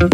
Hola, 0.00 0.10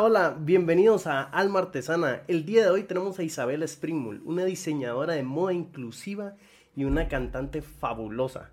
hola, 0.00 0.36
bienvenidos 0.38 1.08
a 1.08 1.22
Alma 1.22 1.58
Artesana. 1.58 2.22
El 2.28 2.44
día 2.44 2.62
de 2.62 2.70
hoy 2.70 2.84
tenemos 2.84 3.18
a 3.18 3.24
Isabela 3.24 3.64
Springmull, 3.64 4.22
una 4.24 4.44
diseñadora 4.44 5.14
de 5.14 5.24
moda 5.24 5.52
inclusiva 5.52 6.36
y 6.76 6.84
una 6.84 7.08
cantante 7.08 7.60
fabulosa. 7.60 8.52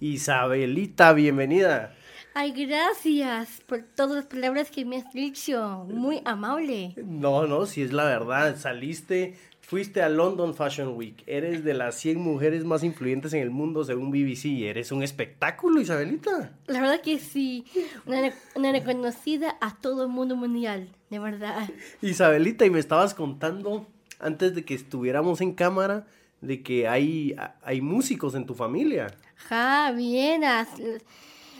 Isabelita, 0.00 1.12
bienvenida. 1.12 1.94
Ay, 2.32 2.52
gracias 2.52 3.60
por 3.66 3.82
todas 3.82 4.16
las 4.16 4.24
palabras 4.24 4.70
que 4.70 4.86
me 4.86 4.96
has 4.96 5.12
dicho. 5.12 5.84
Muy 5.90 6.22
amable. 6.24 6.94
No, 7.04 7.46
no, 7.46 7.66
si 7.66 7.82
es 7.82 7.92
la 7.92 8.04
verdad, 8.04 8.56
saliste, 8.56 9.36
fuiste 9.60 10.00
a 10.00 10.08
London 10.08 10.54
Fashion 10.54 10.96
Week, 10.96 11.22
eres 11.26 11.64
de 11.64 11.74
las 11.74 11.96
100 11.96 12.18
mujeres 12.18 12.64
más 12.64 12.82
influyentes 12.82 13.34
en 13.34 13.42
el 13.42 13.50
mundo 13.50 13.84
según 13.84 14.10
BBC, 14.10 14.62
eres 14.62 14.90
un 14.90 15.02
espectáculo, 15.02 15.82
Isabelita. 15.82 16.52
La 16.66 16.80
verdad 16.80 17.02
que 17.02 17.18
sí, 17.18 17.66
una, 18.06 18.32
una 18.54 18.72
reconocida 18.72 19.58
a 19.60 19.76
todo 19.76 20.04
el 20.04 20.08
mundo 20.08 20.34
mundial, 20.34 20.88
de 21.10 21.18
verdad. 21.18 21.68
Isabelita, 22.00 22.64
y 22.64 22.70
me 22.70 22.78
estabas 22.78 23.12
contando 23.12 23.86
antes 24.18 24.54
de 24.54 24.64
que 24.64 24.72
estuviéramos 24.72 25.42
en 25.42 25.52
cámara 25.52 26.06
de 26.40 26.62
que 26.62 26.88
hay, 26.88 27.36
hay 27.62 27.80
músicos 27.80 28.34
en 28.34 28.46
tu 28.46 28.54
familia. 28.54 29.14
Ja, 29.48 29.92
vieras. 29.92 30.68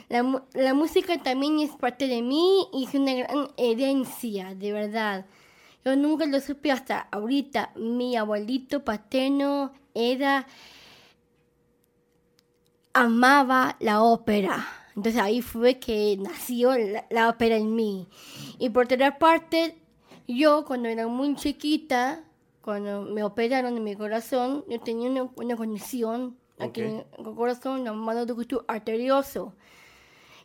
La, 0.09 0.45
la 0.55 0.75
música 0.75 1.23
también 1.23 1.61
es 1.61 1.70
parte 1.70 2.06
de 2.09 2.23
mí 2.23 2.66
y 2.73 2.84
es 2.84 2.95
una 2.95 3.15
gran 3.15 3.48
herencia, 3.56 4.55
de 4.55 4.73
verdad. 4.73 5.27
Yo 5.84 5.97
nunca 5.97 6.27
lo 6.27 6.41
supe 6.41 6.70
hasta 6.70 7.09
ahorita. 7.11 7.73
Mi 7.77 8.16
abuelito 8.16 8.84
paterno 8.84 9.73
era... 9.95 10.47
amaba 12.92 13.77
la 13.81 14.03
ópera. 14.03 14.67
Entonces 14.97 15.23
ahí 15.23 15.41
fue 15.41 15.78
que 15.78 16.17
nació 16.20 16.77
la, 16.77 17.06
la 17.08 17.28
ópera 17.28 17.56
en 17.56 17.75
mí. 17.75 18.08
Y 18.58 18.70
por 18.70 18.84
otra 18.84 19.19
parte, 19.19 19.78
yo 20.27 20.64
cuando 20.64 20.89
era 20.89 21.06
muy 21.06 21.34
chiquita, 21.36 22.25
cuando 22.61 23.03
me 23.03 23.23
operaron 23.23 23.77
en 23.77 23.84
mi 23.84 23.97
corazón, 23.97 24.64
yo 24.69 24.81
tenía 24.81 25.08
una, 25.08 25.31
una 25.36 25.56
condición 25.56 26.36
aquí 26.61 26.83
en 26.83 27.05
el 27.19 27.34
corazón 27.34 27.84
llamado 27.84 28.27
ducto 28.27 28.64
arterioso. 28.69 29.55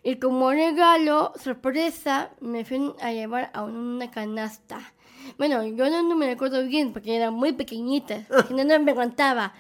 Y 0.03 0.17
como 0.17 0.52
regalo, 0.52 1.33
sorpresa, 1.35 2.31
me 2.39 2.63
fui 2.63 2.94
a 3.02 3.11
llevar 3.11 3.49
a 3.53 3.63
una 3.63 4.11
canasta. 4.11 4.94
Bueno, 5.38 5.63
yo 5.66 5.89
no, 5.89 6.03
no 6.03 6.16
me 6.16 6.27
recuerdo 6.27 6.63
bien 6.63 6.94
porque 6.94 7.16
era 7.16 7.31
muy 7.31 7.53
pequeñita, 7.53 8.27
si 8.47 8.53
no, 8.53 8.63
no 8.63 8.80
me 8.80 8.91
aguantaba. 8.91 9.53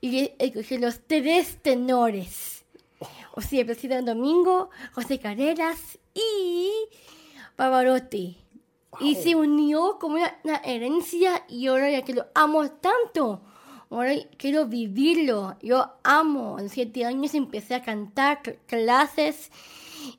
Y 0.00 0.32
escogí 0.38 0.78
los 0.78 1.00
tres 1.06 1.60
tenores. 1.62 2.64
O 3.34 3.40
sea, 3.40 3.64
Presidente 3.64 4.10
Domingo, 4.10 4.70
José 4.92 5.18
Carreras 5.18 5.98
y 6.14 6.70
Pavarotti. 7.56 8.38
Y 9.00 9.16
se 9.16 9.34
unió 9.34 9.98
como 9.98 10.16
una, 10.16 10.38
una 10.44 10.56
herencia 10.58 11.44
y 11.48 11.66
ahora 11.66 11.90
ya 11.90 12.02
que 12.02 12.14
lo 12.14 12.26
amo 12.34 12.70
tanto, 12.70 13.42
ahora 13.94 14.14
quiero 14.36 14.66
vivirlo. 14.66 15.56
Yo 15.62 15.92
amo. 16.02 16.56
Los 16.60 16.72
siete 16.72 17.04
años 17.04 17.34
empecé 17.34 17.74
a 17.74 17.82
cantar 17.82 18.42
cl- 18.42 18.58
clases 18.66 19.50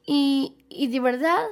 y, 0.05 0.53
y 0.69 0.87
de 0.87 0.99
verdad 0.99 1.45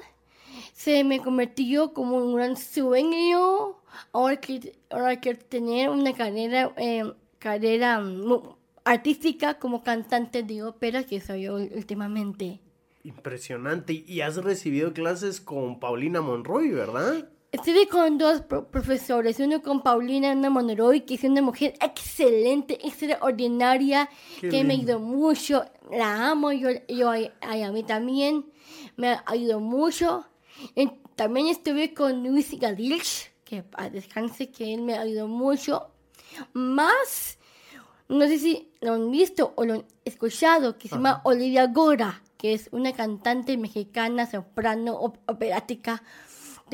se 0.73 1.03
me 1.03 1.19
convirtió 1.19 1.93
como 1.93 2.17
un 2.17 2.35
gran 2.35 2.57
sueño. 2.57 3.77
Ahora 4.11 4.38
que 4.38 4.75
ahora 4.89 5.19
quiero 5.19 5.39
tener 5.39 5.89
una 5.89 6.13
carrera, 6.13 6.73
eh, 6.77 7.03
carrera 7.39 7.99
mm, 7.99 8.41
artística 8.85 9.59
como 9.59 9.83
cantante 9.83 10.43
de 10.43 10.63
ópera 10.63 11.03
que 11.03 11.19
soy 11.21 11.48
últimamente. 11.48 12.59
Impresionante. 13.03 13.93
Y 14.08 14.21
has 14.21 14.37
recibido 14.37 14.93
clases 14.93 15.42
con 15.42 15.80
Paulina 15.80 16.21
Monroy, 16.21 16.69
¿verdad? 16.69 17.30
Estuve 17.53 17.87
con 17.87 18.17
dos 18.17 18.41
pro- 18.41 18.67
profesores, 18.67 19.39
uno 19.39 19.61
con 19.61 19.83
Paulina 19.83 20.31
Ana 20.31 20.49
Monroy, 20.49 21.02
que 21.02 21.14
es 21.14 21.23
una 21.23 21.39
mujer 21.43 21.75
excelente, 21.80 22.80
extraordinaria, 22.86 24.09
Qué 24.41 24.49
que 24.49 24.64
me 24.64 24.75
lindo. 24.75 24.93
ayudó 24.95 24.99
mucho, 25.05 25.63
la 25.92 26.31
amo, 26.31 26.52
yo, 26.52 26.69
yo 26.89 27.11
a, 27.11 27.17
a 27.42 27.71
mí 27.71 27.83
también, 27.83 28.45
me 28.97 29.19
ayudó 29.27 29.59
mucho. 29.59 30.25
Y 30.75 30.89
también 31.15 31.45
estuve 31.47 31.93
con 31.93 32.23
Luis 32.27 32.59
Gadilch, 32.59 33.31
que 33.45 33.63
a 33.73 33.87
descanse, 33.89 34.49
que 34.49 34.73
él 34.73 34.81
me 34.81 34.97
ayudó 34.97 35.27
mucho. 35.27 35.92
Más, 36.53 37.37
no 38.09 38.25
sé 38.27 38.39
si 38.39 38.71
lo 38.81 38.93
han 38.93 39.11
visto 39.11 39.53
o 39.55 39.63
lo 39.65 39.73
han 39.75 39.86
escuchado, 40.05 40.80
que 40.80 40.87
se 40.87 40.95
llama 40.95 41.21
Olivia 41.23 41.67
Gora, 41.67 42.23
que 42.37 42.53
es 42.53 42.67
una 42.71 42.93
cantante 42.93 43.55
mexicana, 43.58 44.25
soprano, 44.30 44.95
op- 44.95 45.19
operática. 45.30 46.02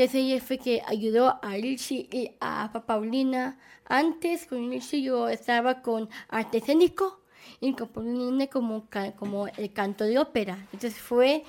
Fue 0.07 0.57
que 0.57 0.81
ayudó 0.87 1.39
a 1.43 1.51
Richie 1.55 2.07
y 2.11 2.31
a 2.39 2.69
Pa- 2.71 2.85
Paulina. 2.85 3.59
Antes 3.85 4.45
con 4.45 4.69
Richie 4.69 5.01
yo 5.01 5.27
estaba 5.27 5.81
con 5.81 6.07
arte 6.29 6.59
escénico 6.59 7.21
y 7.59 7.73
con 7.73 7.89
Paulina 7.89 8.47
como, 8.47 8.87
como 9.17 9.47
el 9.47 9.73
canto 9.73 10.05
de 10.05 10.17
ópera. 10.17 10.55
Entonces 10.71 10.95
fue, 10.99 11.43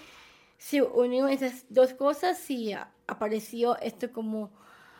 se 0.58 0.82
unió 0.82 1.28
esas 1.28 1.64
dos 1.68 1.94
cosas 1.94 2.50
y 2.50 2.72
apareció 3.06 3.78
esto 3.78 4.10
como 4.12 4.50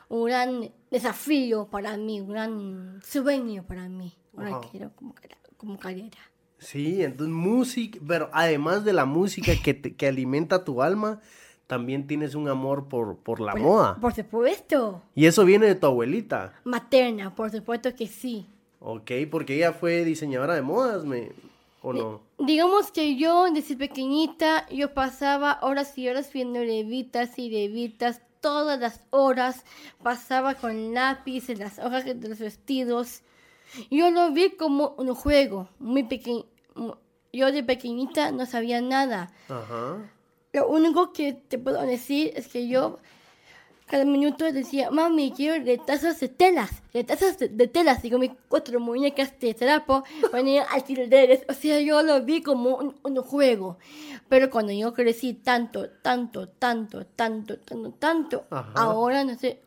un 0.09 0.27
gran 0.27 0.71
desafío 0.91 1.67
para 1.69 1.97
mí, 1.97 2.21
un 2.21 2.29
gran 2.29 3.01
sueño 3.03 3.65
para 3.67 3.89
mí. 3.89 4.15
Ahora 4.37 4.51
Wow. 4.59 4.71
quiero 4.71 4.93
como, 4.95 5.15
como 5.57 5.77
carrera. 5.79 6.19
Sí, 6.59 7.03
entonces 7.03 7.35
música, 7.35 7.99
pero 8.07 8.29
además 8.33 8.85
de 8.85 8.93
la 8.93 9.07
música 9.07 9.53
que, 9.61 9.75
te- 9.75 9.97
que 9.97 10.07
alimenta 10.07 10.63
tu 10.65 10.83
alma, 10.83 11.21
también 11.71 12.09
tienes 12.09 12.35
un 12.35 12.49
amor 12.49 12.89
por, 12.89 13.19
por 13.19 13.39
la 13.39 13.55
moda. 13.55 13.97
Por 14.01 14.13
supuesto. 14.13 15.01
Y 15.15 15.27
eso 15.27 15.45
viene 15.45 15.67
de 15.67 15.77
tu 15.77 15.87
abuelita, 15.87 16.53
Materna, 16.65 17.33
por 17.33 17.49
supuesto 17.53 17.95
que 17.95 18.09
sí. 18.09 18.45
¿ok? 18.81 19.13
Porque 19.31 19.55
ella 19.55 19.73
fue 19.73 20.05
diseñadora 20.05 20.55
de 20.55 20.63
modas, 20.63 21.05
me, 21.05 21.31
¿o 21.81 21.93
no? 21.93 22.23
Digamos 22.41 22.91
que 22.91 23.15
yo 23.15 23.45
desde 23.53 23.77
pequeñita 23.77 24.67
yo 24.69 24.93
pasaba 24.95 25.61
horas 25.63 25.97
y 25.97 26.09
horas 26.09 26.33
viendo 26.33 26.59
revistas 26.59 27.39
y 27.39 27.51
revistas, 27.51 28.21
todas 28.41 28.81
las 28.81 29.03
horas 29.11 29.65
pasaba 30.03 30.55
con 30.55 30.93
lápiz 30.93 31.51
en 31.51 31.61
las 31.61 31.79
hojas 31.79 32.05
de 32.05 32.29
los 32.29 32.41
vestidos. 32.41 33.23
Yo 33.93 34.11
lo 34.11 34.33
vi 34.33 34.57
como 34.57 34.97
un 34.99 35.15
juego, 35.15 35.69
muy 35.79 36.03
pequeño. 36.03 36.47
Yo 37.33 37.53
de 37.53 37.63
pequeñita 37.63 38.33
no 38.33 38.45
sabía 38.45 38.81
nada. 38.81 39.31
Ajá. 39.49 39.99
Lo 40.53 40.69
único 40.69 41.13
que 41.13 41.33
te 41.33 41.59
puedo 41.59 41.81
decir 41.83 42.33
es 42.35 42.49
que 42.49 42.67
yo 42.69 42.99
cada 43.87 44.05
minuto 44.05 44.45
decía, 44.53 44.91
mami, 44.93 45.33
quiero 45.33 45.65
retazos 45.65 46.21
de 46.21 46.29
telas, 46.29 46.71
retazos 46.95 47.39
de, 47.39 47.49
de 47.49 47.67
telas, 47.67 48.05
y 48.05 48.11
con 48.11 48.21
mis 48.21 48.31
cuatro 48.49 48.79
muñecas 48.79 49.37
de 49.41 49.53
trapo 49.53 50.05
ponía 50.31 50.63
alfileres, 50.63 51.45
o 51.49 51.53
sea, 51.55 51.81
yo 51.81 52.01
lo 52.03 52.23
vi 52.23 52.41
como 52.41 52.77
un, 52.77 52.95
un 53.03 53.17
juego. 53.23 53.79
Pero 54.29 54.49
cuando 54.49 54.73
yo 54.73 54.95
crecí 54.95 55.35
tanto, 55.35 55.89
tanto, 56.03 56.49
tanto, 56.49 57.05
tanto, 57.05 57.59
tanto, 57.59 57.91
tanto, 57.99 58.45
Ajá. 58.51 58.71
ahora 58.77 59.25
no 59.25 59.37
sé, 59.37 59.61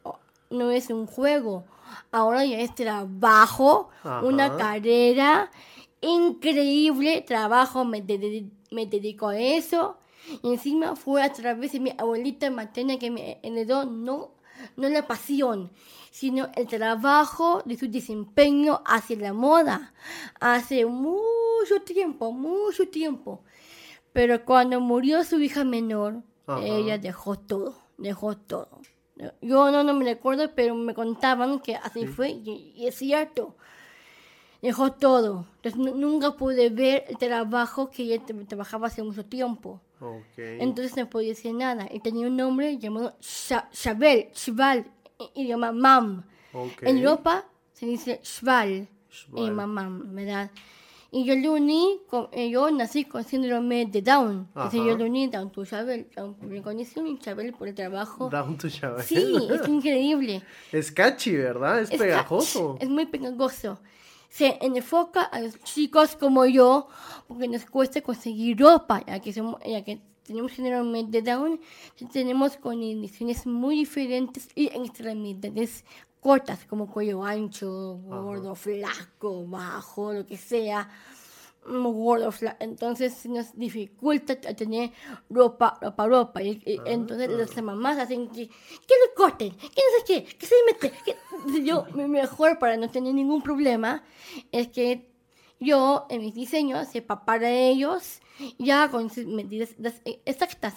no 0.50 0.72
es 0.72 0.90
un 0.90 1.06
juego, 1.06 1.66
ahora 2.14 2.46
ya 2.46 2.60
es 2.60 2.74
trabajo, 2.76 3.90
una 4.22 4.56
carrera 4.56 5.52
increíble, 6.00 7.22
trabajo, 7.28 7.84
me, 7.86 8.02
de- 8.02 8.46
me 8.72 8.86
dedico 8.86 9.28
a 9.30 9.38
eso. 9.40 9.98
Y 10.42 10.52
encima 10.54 10.96
fue 10.96 11.22
a 11.24 11.32
través 11.34 11.74
de 11.74 11.80
mi 11.80 11.92
abuelita 11.98 12.50
materna 12.50 12.98
que 12.98 13.12
me 13.12 13.40
heredó 13.44 13.86
no, 13.86 14.32
no 14.78 14.90
la 14.90 15.06
pasión, 15.06 15.72
sino 16.12 16.50
el 16.56 16.68
trabajo 16.68 17.62
de 17.66 17.78
su 17.78 17.88
desempeño 17.90 18.82
hacia 18.86 19.18
la 19.18 19.34
moda. 19.34 19.94
Hace 20.40 20.86
mucho 20.86 21.82
tiempo, 21.86 22.32
mucho 22.32 22.88
tiempo. 22.88 23.44
Pero 24.14 24.46
cuando 24.46 24.80
murió 24.80 25.24
su 25.24 25.40
hija 25.42 25.64
menor, 25.64 26.22
Ajá. 26.48 26.64
ella 26.66 26.98
dejó 26.98 27.38
todo, 27.38 27.76
dejó 27.98 28.38
todo. 28.38 28.70
Yo 29.42 29.72
no, 29.72 29.84
no 29.84 29.94
me 29.94 30.06
recuerdo, 30.06 30.54
pero 30.56 30.74
me 30.76 30.94
contaban 30.94 31.60
que 31.60 31.76
así 31.76 32.08
fue 32.08 32.30
y, 32.32 32.74
y 32.76 32.88
es 32.88 32.96
cierto. 32.96 33.56
Dejó 34.62 34.94
todo. 34.94 35.46
Entonces 35.58 35.76
nu- 35.80 35.96
nunca 35.96 36.32
pude 36.38 36.70
ver 36.70 37.04
el 37.10 37.18
trabajo 37.18 37.90
que 37.90 38.04
ella 38.04 38.26
tra- 38.26 38.48
trabajaba 38.48 38.88
hace 38.88 39.04
mucho 39.04 39.26
tiempo. 39.26 39.82
Ok. 40.04 40.38
Entonces 40.38 40.96
no 40.98 41.10
podía 41.10 41.30
decir 41.30 41.54
nada. 41.54 41.86
Él 41.86 42.02
tenía 42.02 42.28
un 42.28 42.36
nombre 42.38 42.78
llamado 42.78 43.16
Sha- 43.22 43.70
Shabel, 43.72 44.28
Shval, 44.34 44.86
idioma 45.36 45.72
Mam. 45.72 46.24
Ok. 46.54 46.84
En 46.84 46.98
Europa 46.98 47.46
se 47.74 47.86
dice 47.86 48.20
Shval, 48.24 48.88
Shval. 49.10 49.44
idioma 49.44 49.68
Mam, 49.68 50.14
¿verdad? 50.16 50.52
Y 51.16 51.26
yo 51.26 51.36
lo 51.36 51.54
uní, 51.54 52.00
con, 52.10 52.28
eh, 52.32 52.50
yo 52.50 52.72
nací 52.72 53.06
con 53.06 53.24
síndrome 53.24 53.86
de 53.86 54.02
Down. 54.02 54.48
Entonces 54.56 54.80
Ajá. 54.80 54.90
yo 54.90 54.98
lo 54.98 55.06
uní 55.06 55.28
Down 55.28 55.52
to 55.52 55.64
Chabel, 55.64 56.08
Down 56.16 56.34
por 56.34 56.48
mi 56.48 56.60
condición 56.62 57.06
y 57.08 57.18
por 57.52 57.68
el 57.68 57.76
trabajo. 57.76 58.30
Down 58.30 58.58
to 58.58 58.68
Chabel. 58.68 59.04
Sí, 59.04 59.36
es 59.52 59.68
increíble. 59.70 60.42
Es 60.72 60.92
catchy, 60.92 61.36
¿verdad? 61.36 61.82
Es, 61.82 61.92
Es 61.92 62.00
pegajoso. 62.00 62.74
catchy, 62.74 62.86
Es 62.86 62.90
muy 62.90 63.06
pegajoso. 63.06 63.80
Se 64.34 64.58
enfoca 64.62 65.22
a 65.22 65.40
los 65.40 65.60
chicos 65.60 66.16
como 66.16 66.44
yo, 66.48 66.88
porque 67.28 67.48
nos 67.48 67.66
cuesta 67.66 68.02
conseguir 68.02 68.58
ropa, 68.60 69.04
ya 69.06 69.20
que, 69.20 69.32
somos, 69.32 69.62
ya 69.64 69.84
que 69.84 70.02
tenemos 70.24 70.58
de 71.12 71.22
Down, 71.22 71.62
tenemos 72.12 72.58
condiciones 72.58 73.46
muy 73.46 73.76
diferentes 73.76 74.50
y 74.56 74.76
en 74.76 74.86
extremidades 74.86 75.86
cortas, 76.20 76.66
como 76.66 76.92
cuello 76.92 77.24
ancho, 77.24 78.00
gordo, 78.08 78.56
flaco, 78.56 79.46
bajo, 79.46 80.14
lo 80.14 80.26
que 80.26 80.38
sea 80.38 80.90
gordo, 81.66 82.32
fla- 82.32 82.58
entonces 82.60 83.14
se 83.14 83.30
nos 83.30 83.56
dificulta 83.58 84.36
tener 84.40 84.92
ropa, 85.30 85.78
ropa, 85.82 86.08
ropa. 86.08 86.42
Y, 86.44 86.62
y 86.66 86.80
entonces 86.86 87.30
las 87.30 87.64
mamás 87.64 87.98
hacen 87.98 88.28
que, 88.30 88.48
que 88.48 88.54
lo 89.08 89.14
corten, 89.16 89.52
que 89.56 89.66
no 89.66 89.98
sé 90.00 90.04
qué, 90.06 90.24
que 90.38 90.46
se 90.46 90.56
mete. 90.68 90.92
Que... 91.06 91.64
Yo, 91.64 91.86
mi 91.94 92.08
mejor 92.08 92.60
para 92.60 92.78
no 92.78 92.90
tener 92.90 93.14
ningún 93.14 93.42
problema 93.42 94.04
es 94.52 94.68
que 94.70 95.10
yo 95.60 96.06
en 96.10 96.22
mis 96.22 96.34
diseños 96.34 96.88
sepa 96.90 97.24
para 97.26 97.50
ellos 97.50 98.20
ya 98.58 98.90
con 98.90 99.10
sus 99.10 99.26
medidas 99.26 99.70
las- 99.78 100.02
exactas. 100.26 100.74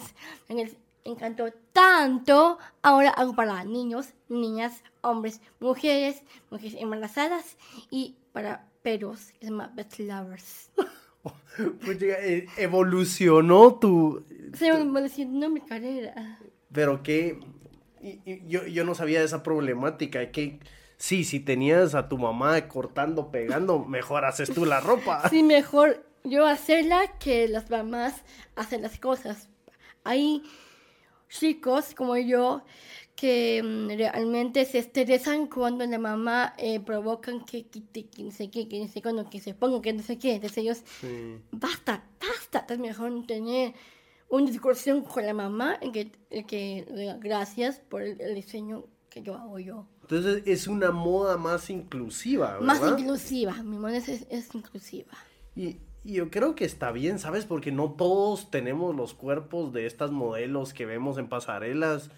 En 0.47 0.59
el 0.59 0.77
encantó 1.03 1.45
tanto, 1.73 2.57
ahora 2.81 3.09
hago 3.11 3.33
para 3.33 3.63
niños, 3.63 4.13
niñas, 4.27 4.83
hombres, 5.01 5.39
mujeres, 5.61 6.21
mujeres 6.49 6.75
embarazadas 6.79 7.57
y 7.89 8.15
para 8.33 8.69
perros, 8.87 9.33
que 9.33 9.45
se 9.45 9.51
llama 9.51 9.73
Pet 9.75 9.99
Lovers. 9.99 10.69
Pues, 11.83 12.01
eh, 12.01 12.47
evolucionó 12.55 13.75
tu... 13.79 14.23
Se 14.53 14.71
diciendo 15.01 15.49
mi 15.49 15.59
carrera. 15.59 16.39
Pero 16.71 17.03
que... 17.03 17.39
yo, 18.47 18.65
yo 18.65 18.85
no 18.85 18.95
sabía 18.95 19.19
de 19.19 19.25
esa 19.25 19.43
problemática. 19.43 20.31
Que 20.31 20.59
sí, 20.95 21.25
si 21.25 21.41
tenías 21.41 21.95
a 21.95 22.07
tu 22.07 22.17
mamá 22.17 22.69
cortando, 22.69 23.29
pegando, 23.29 23.83
mejor 23.83 24.23
haces 24.23 24.53
tú 24.53 24.65
la 24.65 24.79
ropa. 24.79 25.27
Sí, 25.29 25.43
mejor 25.43 26.05
yo 26.23 26.45
hacerla 26.45 27.17
que 27.19 27.49
las 27.49 27.69
mamás 27.69 28.23
hacen 28.55 28.83
las 28.83 28.97
cosas. 28.99 29.49
Hay 30.05 30.43
chicos 31.27 31.93
como 31.93 32.15
yo 32.15 32.63
que 33.17 33.61
mm, 33.63 33.87
realmente 33.97 34.63
se 34.65 34.77
estresan 34.77 35.47
cuando 35.47 35.85
la 35.85 35.97
mamá 35.99 36.53
eh, 36.57 36.79
provocan 36.79 37.43
que 37.43 37.65
quite, 37.65 38.05
que 38.07 38.23
no 38.23 38.31
sé 38.31 38.49
qué, 38.49 38.69
que 38.69 38.79
no 38.79 38.87
sé 38.87 39.01
cuándo, 39.01 39.27
que 39.29 39.39
se 39.41 39.53
ponga, 39.55 39.81
que 39.81 39.91
no 39.91 40.03
sé 40.03 40.17
qué. 40.19 40.35
Entonces 40.35 40.57
ellos, 40.59 40.83
Sí. 41.01 41.41
basta, 41.51 42.05
basta, 42.21 42.65
es 42.73 42.79
mejor 42.79 43.25
tener 43.25 43.73
una 44.29 44.45
discusión 44.49 45.01
con 45.01 45.25
la 45.25 45.33
mamá 45.33 45.77
en 45.81 45.91
que, 45.91 46.11
en 46.29 46.45
que 46.45 46.85
diga 46.95 47.17
gracias 47.19 47.79
por 47.79 48.03
el, 48.03 48.21
el 48.21 48.35
diseño 48.35 48.85
que 49.09 49.21
yo 49.23 49.33
hago 49.35 49.57
yo. 49.57 49.87
Entonces 50.03 50.43
es 50.45 50.67
una 50.67 50.91
moda 50.91 51.37
más 51.37 51.69
inclusiva, 51.71 52.59
Más 52.61 52.81
inclusiva, 52.87 53.53
mi 53.63 53.77
moda 53.79 53.97
es- 53.97 54.27
es 54.29 54.53
inclusiva. 54.53 55.11
Y, 55.55 55.77
y 56.03 56.13
yo 56.13 56.29
creo 56.29 56.53
que 56.55 56.65
está 56.65 56.91
bien, 56.91 57.17
¿sabes? 57.17 57.45
Porque 57.45 57.71
no 57.71 57.93
todos 57.93 58.51
tenemos 58.51 58.95
los 58.95 59.13
cuerpos 59.15 59.73
de 59.73 59.87
estas 59.87 60.11
modelos 60.11 60.73
que 60.73 60.85
vemos 60.85 61.17
en 61.17 61.27
pasarelas. 61.29 62.11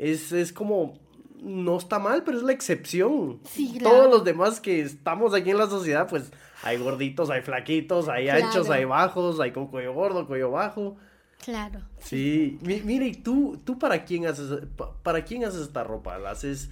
Es, 0.00 0.32
es 0.32 0.52
como, 0.52 0.98
no 1.42 1.76
está 1.76 1.98
mal, 1.98 2.22
pero 2.24 2.38
es 2.38 2.42
la 2.42 2.52
excepción. 2.52 3.40
Sí, 3.48 3.76
claro. 3.78 3.96
Todos 3.96 4.10
los 4.10 4.24
demás 4.24 4.60
que 4.60 4.80
estamos 4.80 5.34
aquí 5.34 5.50
en 5.50 5.58
la 5.58 5.66
sociedad, 5.68 6.08
pues 6.08 6.32
hay 6.62 6.78
gorditos, 6.78 7.28
hay 7.30 7.42
flaquitos, 7.42 8.08
hay 8.08 8.28
anchos, 8.28 8.68
hay 8.70 8.84
bajos, 8.84 9.40
hay 9.40 9.52
con 9.52 9.66
cuello 9.66 9.92
gordo, 9.94 10.26
cuello 10.26 10.50
bajo. 10.50 10.96
Claro. 11.44 11.80
Sí, 11.98 12.58
Mi- 12.62 12.80
mire, 12.82 13.06
¿y 13.06 13.14
tú, 13.14 13.58
tú 13.64 13.78
para 13.78 14.04
quién 14.04 14.26
haces, 14.26 14.60
pa- 14.76 14.92
para 15.02 15.24
quién 15.24 15.44
haces 15.44 15.62
esta 15.62 15.84
ropa? 15.84 16.18
¿La 16.18 16.30
haces 16.32 16.70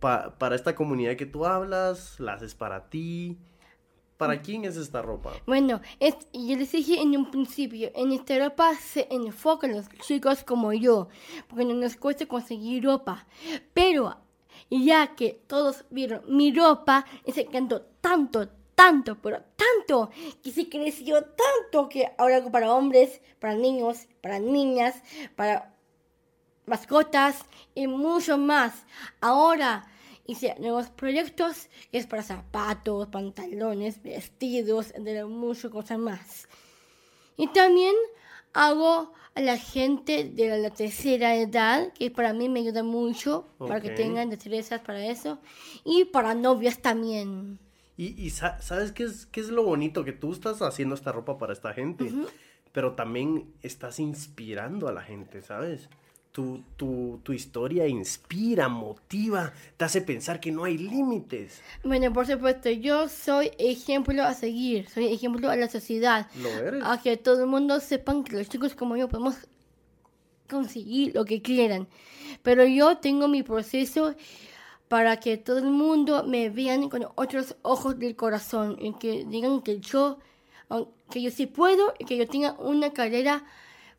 pa- 0.00 0.36
para 0.38 0.54
esta 0.54 0.74
comunidad 0.74 1.16
que 1.16 1.24
tú 1.26 1.46
hablas? 1.46 2.20
¿La 2.20 2.34
haces 2.34 2.54
para 2.54 2.90
ti? 2.90 3.38
¿Para 4.22 4.40
quién 4.40 4.64
es 4.64 4.76
esta 4.76 5.02
ropa? 5.02 5.32
Bueno, 5.46 5.80
yo 6.00 6.56
les 6.56 6.70
dije 6.70 7.00
en 7.00 7.16
un 7.16 7.28
principio, 7.28 7.90
en 7.92 8.12
esta 8.12 8.38
ropa 8.38 8.72
se 8.76 9.08
enfocan 9.10 9.72
los 9.72 9.88
chicos 10.06 10.44
como 10.44 10.72
yo, 10.72 11.08
porque 11.48 11.64
no 11.64 11.74
nos 11.74 11.96
cuesta 11.96 12.26
conseguir 12.26 12.84
ropa. 12.84 13.26
Pero 13.74 14.16
ya 14.70 15.16
que 15.16 15.42
todos 15.48 15.84
vieron 15.90 16.22
mi 16.28 16.54
ropa, 16.54 17.04
se 17.34 17.40
encantó 17.40 17.82
tanto, 18.00 18.48
tanto, 18.76 19.18
pero 19.20 19.42
tanto, 19.56 20.10
que 20.40 20.52
se 20.52 20.68
creció 20.68 21.24
tanto 21.24 21.88
que 21.88 22.12
ahora 22.16 22.36
hago 22.36 22.52
para 22.52 22.72
hombres, 22.72 23.20
para 23.40 23.56
niños, 23.56 24.06
para 24.20 24.38
niñas, 24.38 25.02
para 25.34 25.74
mascotas 26.66 27.44
y 27.74 27.88
mucho 27.88 28.38
más. 28.38 28.84
Ahora 29.20 29.84
hice 30.26 30.54
nuevos 30.58 30.88
proyectos 30.90 31.68
que 31.90 31.98
es 31.98 32.06
para 32.06 32.22
zapatos, 32.22 33.08
pantalones, 33.08 34.02
vestidos, 34.02 34.92
entre 34.94 35.24
muchas 35.24 35.70
cosas 35.70 35.98
más. 35.98 36.48
Y 37.36 37.48
también 37.48 37.94
hago 38.52 39.12
a 39.34 39.40
la 39.40 39.56
gente 39.56 40.24
de 40.24 40.58
la 40.58 40.70
tercera 40.70 41.34
edad, 41.36 41.92
que 41.94 42.10
para 42.10 42.32
mí 42.34 42.48
me 42.48 42.60
ayuda 42.60 42.82
mucho, 42.82 43.46
para 43.58 43.80
que 43.80 43.88
tengan 43.96 44.28
destrezas 44.30 44.80
para 44.82 45.06
eso, 45.06 45.38
y 45.84 46.04
para 46.04 46.34
novias 46.34 46.80
también. 46.82 47.58
Y, 47.96 48.08
y 48.22 48.30
sa- 48.30 48.60
¿sabes 48.60 48.92
qué 48.92 49.04
es, 49.04 49.26
qué 49.26 49.40
es 49.40 49.48
lo 49.48 49.64
bonito? 49.64 50.04
Que 50.04 50.12
tú 50.12 50.32
estás 50.32 50.60
haciendo 50.62 50.94
esta 50.94 51.12
ropa 51.12 51.38
para 51.38 51.52
esta 51.54 51.72
gente, 51.72 52.12
pero 52.72 52.94
también 52.94 53.52
estás 53.62 53.98
inspirando 53.98 54.86
a 54.88 54.92
la 54.92 55.02
gente, 55.02 55.40
¿sabes? 55.42 55.88
Tu, 56.32 56.62
tu, 56.76 57.20
tu 57.22 57.34
historia 57.34 57.86
inspira, 57.86 58.66
motiva, 58.66 59.52
te 59.76 59.84
hace 59.84 60.00
pensar 60.00 60.40
que 60.40 60.50
no 60.50 60.64
hay 60.64 60.78
límites. 60.78 61.60
Bueno, 61.84 62.10
por 62.10 62.26
supuesto, 62.26 62.70
yo 62.70 63.06
soy 63.10 63.50
ejemplo 63.58 64.24
a 64.24 64.32
seguir, 64.32 64.88
soy 64.88 65.12
ejemplo 65.12 65.50
a 65.50 65.56
la 65.56 65.68
sociedad. 65.68 66.28
¿Lo 66.36 66.48
eres? 66.48 66.82
a 66.84 66.98
que 67.02 67.18
todo 67.18 67.42
el 67.42 67.48
mundo 67.48 67.80
sepan 67.80 68.24
que 68.24 68.36
los 68.36 68.48
chicos 68.48 68.74
como 68.74 68.96
yo 68.96 69.08
podemos 69.10 69.36
conseguir 70.48 71.14
lo 71.14 71.24
que 71.24 71.42
quieran. 71.42 71.86
Pero 72.42 72.64
yo 72.64 72.96
tengo 72.98 73.28
mi 73.28 73.42
proceso 73.42 74.14
para 74.88 75.18
que 75.18 75.38
todo 75.38 75.58
el 75.58 75.70
mundo 75.70 76.24
me 76.24 76.50
vean 76.50 76.88
con 76.88 77.06
otros 77.14 77.56
ojos 77.62 77.98
del 77.98 78.14
corazón 78.14 78.76
y 78.80 78.92
que 78.94 79.24
digan 79.24 79.62
que 79.62 79.80
yo, 79.80 80.18
que 81.10 81.22
yo 81.22 81.30
sí 81.30 81.46
puedo 81.46 81.94
y 81.98 82.04
que 82.04 82.16
yo 82.16 82.26
tenga 82.26 82.52
una 82.52 82.90
carrera 82.90 83.44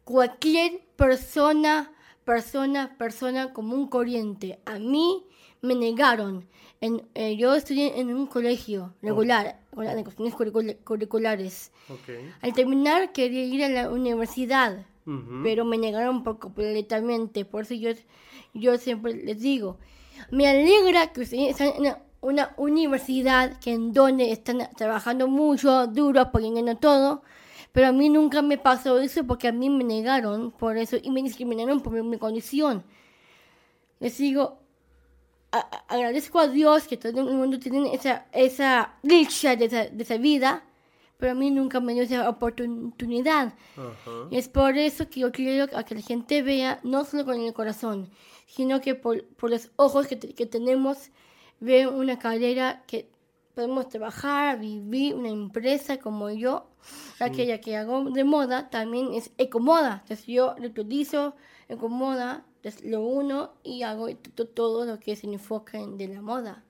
cualquier 0.03 0.81
persona, 0.95 1.91
persona, 2.25 2.95
persona 2.97 3.53
común 3.53 3.87
corriente. 3.87 4.59
A 4.65 4.79
mí 4.79 5.23
me 5.61 5.75
negaron. 5.75 6.45
En, 6.81 7.01
eh, 7.15 7.37
yo 7.37 7.55
estudié 7.55 7.99
en 7.99 8.13
un 8.13 8.27
colegio 8.27 8.93
regular, 9.01 9.59
con 9.73 9.85
las 9.85 9.95
cuestiones 10.03 10.33
curricula- 10.35 10.75
curriculares. 10.83 11.71
Ok. 11.89 12.09
Al 12.41 12.53
terminar 12.53 13.13
quería 13.13 13.45
ir 13.45 13.63
a 13.63 13.69
la 13.69 13.89
universidad, 13.89 14.85
Ujú. 15.05 15.41
pero 15.43 15.63
me 15.63 15.77
negaron 15.77 16.23
por 16.23 16.39
completamente. 16.39 17.45
Por 17.45 17.63
eso 17.63 17.73
yo, 17.73 17.91
yo 18.53 18.77
siempre 18.77 19.13
les 19.13 19.39
digo, 19.39 19.77
me 20.29 20.47
alegra 20.47 21.13
que 21.13 21.21
ustedes 21.21 21.51
están 21.51 21.67
en 21.69 21.79
una, 21.81 21.99
una 22.21 22.53
universidad 22.57 23.57
que 23.59 23.71
en 23.73 23.93
donde 23.93 24.31
están 24.31 24.67
trabajando 24.75 25.27
mucho, 25.29 25.87
duro, 25.87 26.19
apoyando 26.19 26.75
todo. 26.77 27.21
Pero 27.73 27.87
a 27.87 27.91
mí 27.91 28.07
nunca 28.07 28.41
me 28.43 28.57
pasó 28.57 28.99
eso 28.99 29.25
porque 29.25 29.47
a 29.47 29.51
mí 29.51 29.69
me 29.69 29.83
negaron 29.83 30.51
por 30.51 30.77
eso 30.77 30.95
y 31.01 31.09
me 31.09 31.23
discriminaron 31.23 31.81
por 31.81 31.91
mi, 32.03 32.17
condición. 32.19 32.83
Les 33.99 34.15
digo, 34.17 34.59
a- 35.51 35.83
agradezco 35.87 36.39
a 36.39 36.47
Dios 36.47 36.87
que 36.87 36.97
todo 36.97 37.19
el 37.21 37.35
mundo 37.35 37.59
tiene 37.59 37.93
esa, 37.93 38.27
esa 38.31 38.93
dicha 39.01 39.55
de 39.55 39.65
esa, 39.65 39.85
de 39.87 40.03
esa 40.03 40.17
vida, 40.17 40.63
pero 41.17 41.31
a 41.31 41.35
mí 41.35 41.49
nunca 41.49 41.79
me 41.79 41.93
dio 41.93 42.03
esa 42.03 42.29
oportunidad. 42.29 43.55
Ajá. 43.75 44.11
Y 44.29 44.37
es 44.37 44.49
por 44.49 44.77
eso 44.77 45.09
que 45.09 45.21
yo 45.21 45.31
quiero 45.31 45.67
que 45.67 45.95
la 45.95 46.01
gente 46.01 46.43
vea, 46.43 46.79
no 46.83 47.05
solo 47.05 47.25
con 47.25 47.41
el 47.41 47.53
corazón, 47.53 48.07
sino 48.45 48.81
que 48.81 48.93
por, 48.93 49.25
por 49.35 49.49
los 49.49 49.71
ojos 49.77 50.05
que, 50.05 50.19
que 50.19 50.45
tenemos, 50.45 51.09
ve 51.59 51.87
una 51.87 52.19
carrera 52.19 52.83
que 52.85 53.09
podemos 53.53 53.87
trabajar, 53.89 54.59
vivir, 54.59 55.15
una 55.15 55.29
empresa 55.29 55.97
como 55.97 56.29
yo, 56.29 56.69
aquella 57.19 57.61
que 57.61 57.77
hago 57.77 58.09
de 58.09 58.23
moda, 58.23 58.69
también 58.69 59.13
es 59.13 59.31
ecomoda. 59.37 59.99
Entonces 60.01 60.25
yo 60.25 60.55
lo 60.59 60.67
utilizo, 60.67 61.35
ecomoda, 61.69 62.45
entonces 62.57 62.83
lo 62.89 63.01
uno 63.01 63.53
y 63.63 63.83
hago 63.83 64.07
todo 64.53 64.85
lo 64.85 64.99
que 64.99 65.15
se 65.15 65.27
enfoca 65.27 65.77
en 65.77 65.97
de 65.97 66.07
la 66.07 66.21
moda. 66.21 66.63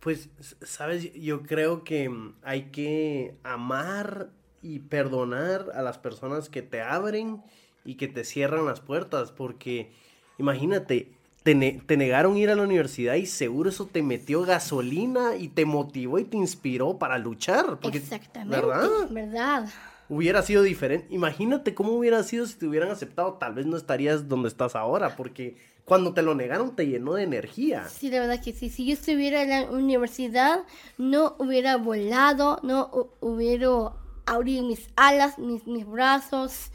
Pues, 0.00 0.30
sabes, 0.62 1.12
yo 1.14 1.42
creo 1.42 1.82
que 1.82 2.08
mm, 2.08 2.36
hay 2.42 2.70
que 2.70 3.36
amar 3.42 4.30
y 4.62 4.80
perdonar 4.80 5.70
a 5.74 5.82
las 5.82 5.98
personas 5.98 6.48
que 6.48 6.62
te 6.62 6.80
abren 6.80 7.42
y 7.84 7.96
que 7.96 8.08
te 8.08 8.24
cierran 8.24 8.66
las 8.66 8.80
puertas, 8.80 9.32
porque 9.32 9.92
imagínate, 10.38 11.17
te, 11.48 11.54
ne- 11.54 11.80
te 11.86 11.96
negaron 11.96 12.36
ir 12.36 12.50
a 12.50 12.54
la 12.54 12.62
universidad 12.62 13.14
y 13.14 13.24
seguro 13.24 13.70
eso 13.70 13.86
te 13.86 14.02
metió 14.02 14.42
gasolina 14.42 15.34
y 15.34 15.48
te 15.48 15.64
motivó 15.64 16.18
y 16.18 16.24
te 16.24 16.36
inspiró 16.36 16.98
para 16.98 17.16
luchar. 17.16 17.78
Porque, 17.80 17.96
Exactamente. 17.96 18.54
¿Verdad? 18.66 18.88
¿Verdad? 19.08 19.68
Hubiera 20.10 20.42
sido 20.42 20.62
diferente. 20.62 21.06
Imagínate 21.08 21.72
cómo 21.72 21.92
hubiera 21.92 22.22
sido 22.22 22.44
si 22.44 22.58
te 22.58 22.66
hubieran 22.66 22.90
aceptado. 22.90 23.32
Tal 23.40 23.54
vez 23.54 23.64
no 23.64 23.78
estarías 23.78 24.28
donde 24.28 24.48
estás 24.48 24.76
ahora, 24.76 25.16
porque 25.16 25.56
cuando 25.86 26.12
te 26.12 26.20
lo 26.20 26.34
negaron 26.34 26.76
te 26.76 26.86
llenó 26.86 27.14
de 27.14 27.22
energía. 27.22 27.88
Sí, 27.88 28.10
la 28.10 28.20
verdad 28.20 28.42
que 28.44 28.52
sí. 28.52 28.68
Si 28.68 28.84
yo 28.84 28.92
estuviera 28.92 29.40
en 29.40 29.48
la 29.48 29.70
universidad, 29.70 30.64
no 30.98 31.34
hubiera 31.38 31.78
volado, 31.78 32.60
no 32.62 32.90
hu- 32.90 33.08
hubiera 33.20 33.94
abrir 34.26 34.64
mis 34.64 34.90
alas, 34.96 35.38
mis, 35.38 35.66
mis 35.66 35.86
brazos, 35.86 36.72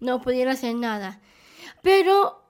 no 0.00 0.22
pudiera 0.22 0.52
hacer 0.52 0.74
nada. 0.74 1.20
Pero, 1.82 2.45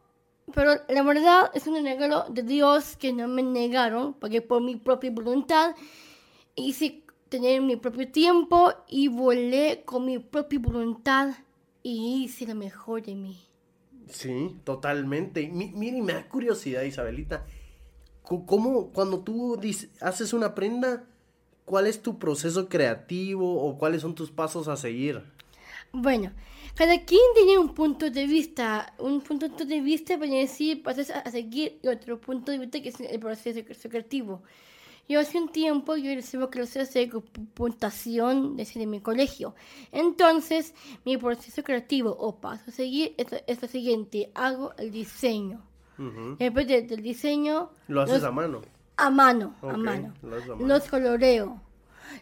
pero 0.54 0.72
la 0.88 1.02
verdad 1.02 1.50
es 1.54 1.66
un 1.66 1.82
regalo 1.84 2.24
de 2.28 2.42
Dios 2.42 2.96
que 2.96 3.12
no 3.12 3.28
me 3.28 3.42
negaron, 3.42 4.14
porque 4.14 4.42
por 4.42 4.62
mi 4.62 4.76
propia 4.76 5.10
voluntad 5.10 5.74
hice 6.54 7.02
tener 7.28 7.60
mi 7.62 7.76
propio 7.76 8.10
tiempo 8.10 8.72
y 8.88 9.08
volé 9.08 9.82
con 9.84 10.04
mi 10.06 10.18
propia 10.18 10.58
voluntad 10.60 11.34
y 11.82 12.24
hice 12.24 12.46
lo 12.46 12.54
mejor 12.54 13.02
de 13.02 13.14
mí. 13.14 13.36
Sí, 14.08 14.56
totalmente. 14.64 15.48
Mi- 15.48 15.72
Mira, 15.72 15.96
y 15.98 16.02
me 16.02 16.12
da 16.12 16.28
curiosidad, 16.28 16.82
Isabelita. 16.82 17.44
¿Cómo, 18.22 18.88
cuando 18.92 19.20
tú 19.20 19.60
haces 20.00 20.32
una 20.32 20.54
prenda, 20.54 21.04
cuál 21.64 21.86
es 21.86 22.02
tu 22.02 22.18
proceso 22.18 22.68
creativo 22.68 23.62
o 23.62 23.78
cuáles 23.78 24.02
son 24.02 24.14
tus 24.14 24.30
pasos 24.30 24.66
a 24.68 24.76
seguir? 24.76 25.22
Bueno, 25.92 26.32
cada 26.76 27.04
quien 27.04 27.20
tiene 27.34 27.58
un 27.58 27.74
punto 27.74 28.10
de 28.10 28.26
vista, 28.26 28.92
un 28.98 29.20
punto 29.22 29.48
de 29.48 29.80
vista 29.80 30.18
para 30.18 30.30
decir 30.30 30.82
pasos 30.82 31.10
a 31.10 31.28
seguir 31.30 31.78
y 31.82 31.88
otro 31.88 32.20
punto 32.20 32.52
de 32.52 32.58
vista 32.58 32.80
que 32.82 32.90
es 32.90 33.00
el 33.00 33.18
proceso 33.18 33.60
cre- 33.60 33.88
creativo. 33.90 34.42
Yo 35.08 35.20
hace 35.20 35.38
un 35.38 35.48
tiempo 35.50 35.96
yo 35.96 36.12
recibo 36.14 36.50
clases 36.50 36.92
de 36.92 37.08
computación 37.08 38.56
desde 38.56 38.86
mi 38.86 39.00
colegio. 39.00 39.54
Entonces, 39.92 40.74
mi 41.04 41.16
proceso 41.16 41.62
creativo 41.62 42.10
o 42.10 42.36
paso 42.36 42.64
a 42.68 42.72
seguir 42.72 43.14
es, 43.16 43.26
es 43.46 43.62
lo 43.62 43.68
siguiente. 43.68 44.30
Hago 44.34 44.72
el 44.78 44.90
diseño. 44.90 45.62
Ujú. 45.98 46.36
Después 46.38 46.66
de- 46.66 46.82
del 46.82 47.02
diseño... 47.02 47.70
Lo 47.88 48.02
haces 48.02 48.16
los- 48.16 48.24
a 48.24 48.30
mano. 48.32 48.62
a 48.96 49.10
mano, 49.10 49.54
a 49.62 49.66
Ok, 49.68 49.76
mano. 49.78 50.12
lo 50.22 50.36
haces 50.36 50.48
a 50.50 50.54
mano. 50.56 50.66
Los 50.66 50.82
coloreo. 50.88 51.60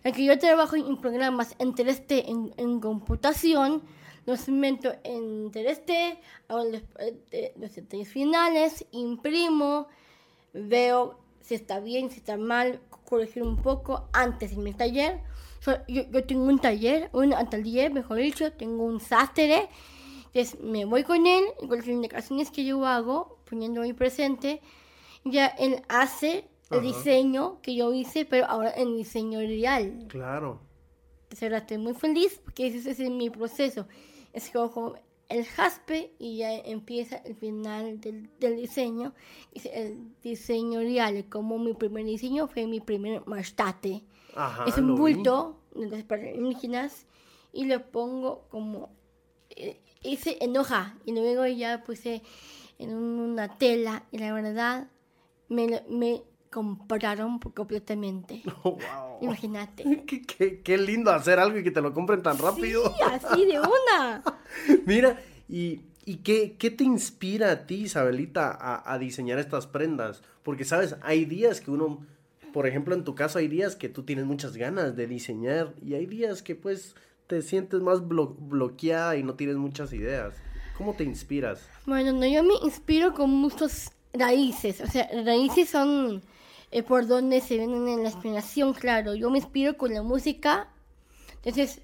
El 0.03 0.13
que 0.13 0.25
yo 0.25 0.39
trabajo 0.39 0.77
en 0.77 0.97
programas 0.99 1.55
en 1.59 1.73
3D 1.75 2.25
en, 2.29 2.53
en 2.57 2.81
computación, 2.81 3.83
los 4.27 4.49
meto 4.49 4.95
en 5.05 5.51
3D, 5.53 6.19
hago 6.49 6.65
los, 6.65 6.83
eh, 7.31 7.53
los 7.57 7.75
detalles 7.75 8.09
finales, 8.09 8.87
imprimo, 8.93 9.87
veo 10.53 11.19
si 11.41 11.55
está 11.55 11.79
bien, 11.81 12.11
si 12.11 12.19
está 12.19 12.37
mal, 12.39 12.81
corregir 13.05 13.43
un 13.43 13.61
poco 13.61 14.09
antes 14.13 14.53
en 14.53 14.63
mi 14.63 14.73
taller. 14.73 15.21
So, 15.61 15.73
yo, 15.89 16.03
yo 16.11 16.25
tengo 16.25 16.45
un 16.45 16.59
taller, 16.59 17.11
un 17.13 17.35
atelier, 17.35 17.93
mejor 17.93 18.19
dicho, 18.19 18.53
tengo 18.53 18.85
un 18.85 18.99
sastre. 18.99 19.69
Entonces 20.27 20.59
me 20.61 20.85
voy 20.87 21.05
con 21.05 21.27
él, 21.27 21.45
con 21.59 21.77
las 21.77 21.87
indicaciones 21.87 22.51
que 22.51 22.65
yo 22.65 22.87
hago, 22.87 23.39
poniendo 23.49 23.83
mi 23.83 23.93
presente, 23.93 24.63
ya 25.25 25.47
él 25.47 25.83
hace 25.89 26.49
el 26.71 26.79
Ajá. 26.79 26.81
diseño 26.81 27.61
que 27.61 27.75
yo 27.75 27.93
hice, 27.93 28.25
pero 28.25 28.47
ahora 28.47 28.73
en 28.75 28.97
diseño 28.97 29.39
real. 29.41 30.07
Claro. 30.09 30.61
Entonces 31.25 31.43
ahora 31.43 31.59
estoy 31.59 31.79
muy 31.79 31.95
feliz 31.95 32.41
porque 32.43 32.69
ese 32.69 32.91
es 32.91 32.99
mi 33.11 33.29
proceso. 33.29 33.87
Escojo 34.35 34.95
el 35.31 35.47
jaspe 35.47 36.13
y 36.19 36.37
ya 36.39 36.55
empieza 36.55 37.17
el 37.17 37.35
final 37.35 37.99
del, 38.01 38.29
del 38.41 38.57
diseño. 38.57 39.15
Es 39.53 39.65
el 39.67 39.99
diseño 40.23 40.81
real. 40.81 41.25
Como 41.31 41.59
mi 41.59 41.73
primer 41.73 42.05
diseño 42.05 42.47
fue 42.47 42.67
mi 42.67 42.81
primer 42.81 43.27
mastate. 43.27 44.03
Ajá. 44.37 44.65
es 44.67 44.77
un 44.77 44.95
vi. 44.95 45.01
bulto 45.01 45.61
de 45.75 45.87
las 45.89 46.11
alienígenas 46.11 47.07
y 47.53 47.67
lo 47.67 47.91
pongo 47.91 48.49
como 48.51 48.91
eh, 49.51 49.81
hice 50.03 50.37
en 50.41 50.57
hoja 50.57 50.99
y 51.07 51.13
luego 51.13 51.47
ya 51.47 51.85
puse 51.85 52.21
en 52.81 52.93
un- 52.95 53.21
una 53.21 53.57
tela 53.57 54.05
y 54.11 54.19
la 54.19 54.33
verdad 54.35 54.89
me, 55.49 55.83
me 55.89 56.23
compraron 56.55 57.39
completamente. 57.41 58.43
Oh, 58.63 58.73
wow. 58.73 59.19
Imagínate. 59.21 59.83
Qué, 60.07 60.23
qué- 60.23 60.61
qué 60.63 60.79
lindo 60.79 61.11
hacer 61.11 61.39
algo 61.41 61.59
y 61.59 61.65
que 61.65 61.71
te 61.73 61.81
lo 61.83 61.93
compren 61.93 62.23
tan 62.23 62.39
rápido. 62.39 62.83
Sí, 62.95 63.03
así 63.11 63.45
de 63.47 63.59
una. 63.61 64.23
Mira, 64.87 65.21
¿y, 65.49 65.81
y 66.05 66.17
qué, 66.19 66.57
qué 66.59 66.71
te 66.71 66.85
inspira 66.85 67.51
a 67.51 67.67
ti, 67.67 67.83
Isabelita, 67.83 68.51
a, 68.53 68.93
a 68.93 68.99
diseñar 68.99 69.39
estas 69.39 69.67
prendas? 69.67 70.23
Porque, 70.43 70.65
¿sabes? 70.65 70.97
Hay 71.03 71.25
días 71.25 71.61
que 71.61 71.71
uno, 71.71 72.07
por 72.53 72.67
ejemplo, 72.67 72.95
en 72.95 73.05
tu 73.05 73.15
caso 73.15 73.39
hay 73.39 73.49
días 73.49 73.75
que 73.77 73.89
tú 73.89 74.03
tienes 74.05 74.25
muchas 74.25 74.57
ganas 74.57 74.95
de 74.97 75.07
diseñar 75.07 75.75
y 75.85 75.95
hay 75.95 76.07
días 76.07 76.43
que 76.43 76.55
pues 76.55 76.95
te 77.27 77.41
sientes 77.43 77.81
más 77.81 78.03
blo- 78.03 78.37
bloqueada 78.39 79.17
y 79.17 79.23
no 79.23 79.35
tienes 79.35 79.57
muchas 79.57 79.93
ideas. 79.93 80.35
¿Cómo 80.79 80.95
te 80.95 81.05
inspiras? 81.05 81.67
Bueno, 81.87 82.13
no, 82.13 82.27
yo 82.27 82.43
me 82.43 82.55
inspiro 82.63 83.15
con 83.15 83.31
muchos 83.31 83.91
raíces. 84.13 84.81
O 84.81 84.87
sea, 84.87 85.09
raíces 85.25 85.69
son 85.71 86.23
eh, 86.75 86.83
por 86.83 87.07
donde 87.07 87.41
se 87.41 87.57
ven 87.57 87.73
en 87.87 88.03
la 88.03 88.09
inspiración, 88.09 88.75
claro. 88.75 89.15
Yo 89.15 89.31
me 89.31 89.39
inspiro 89.39 89.77
con 89.77 89.95
la 89.95 90.03
música. 90.03 90.69
Entonces, 91.37 91.81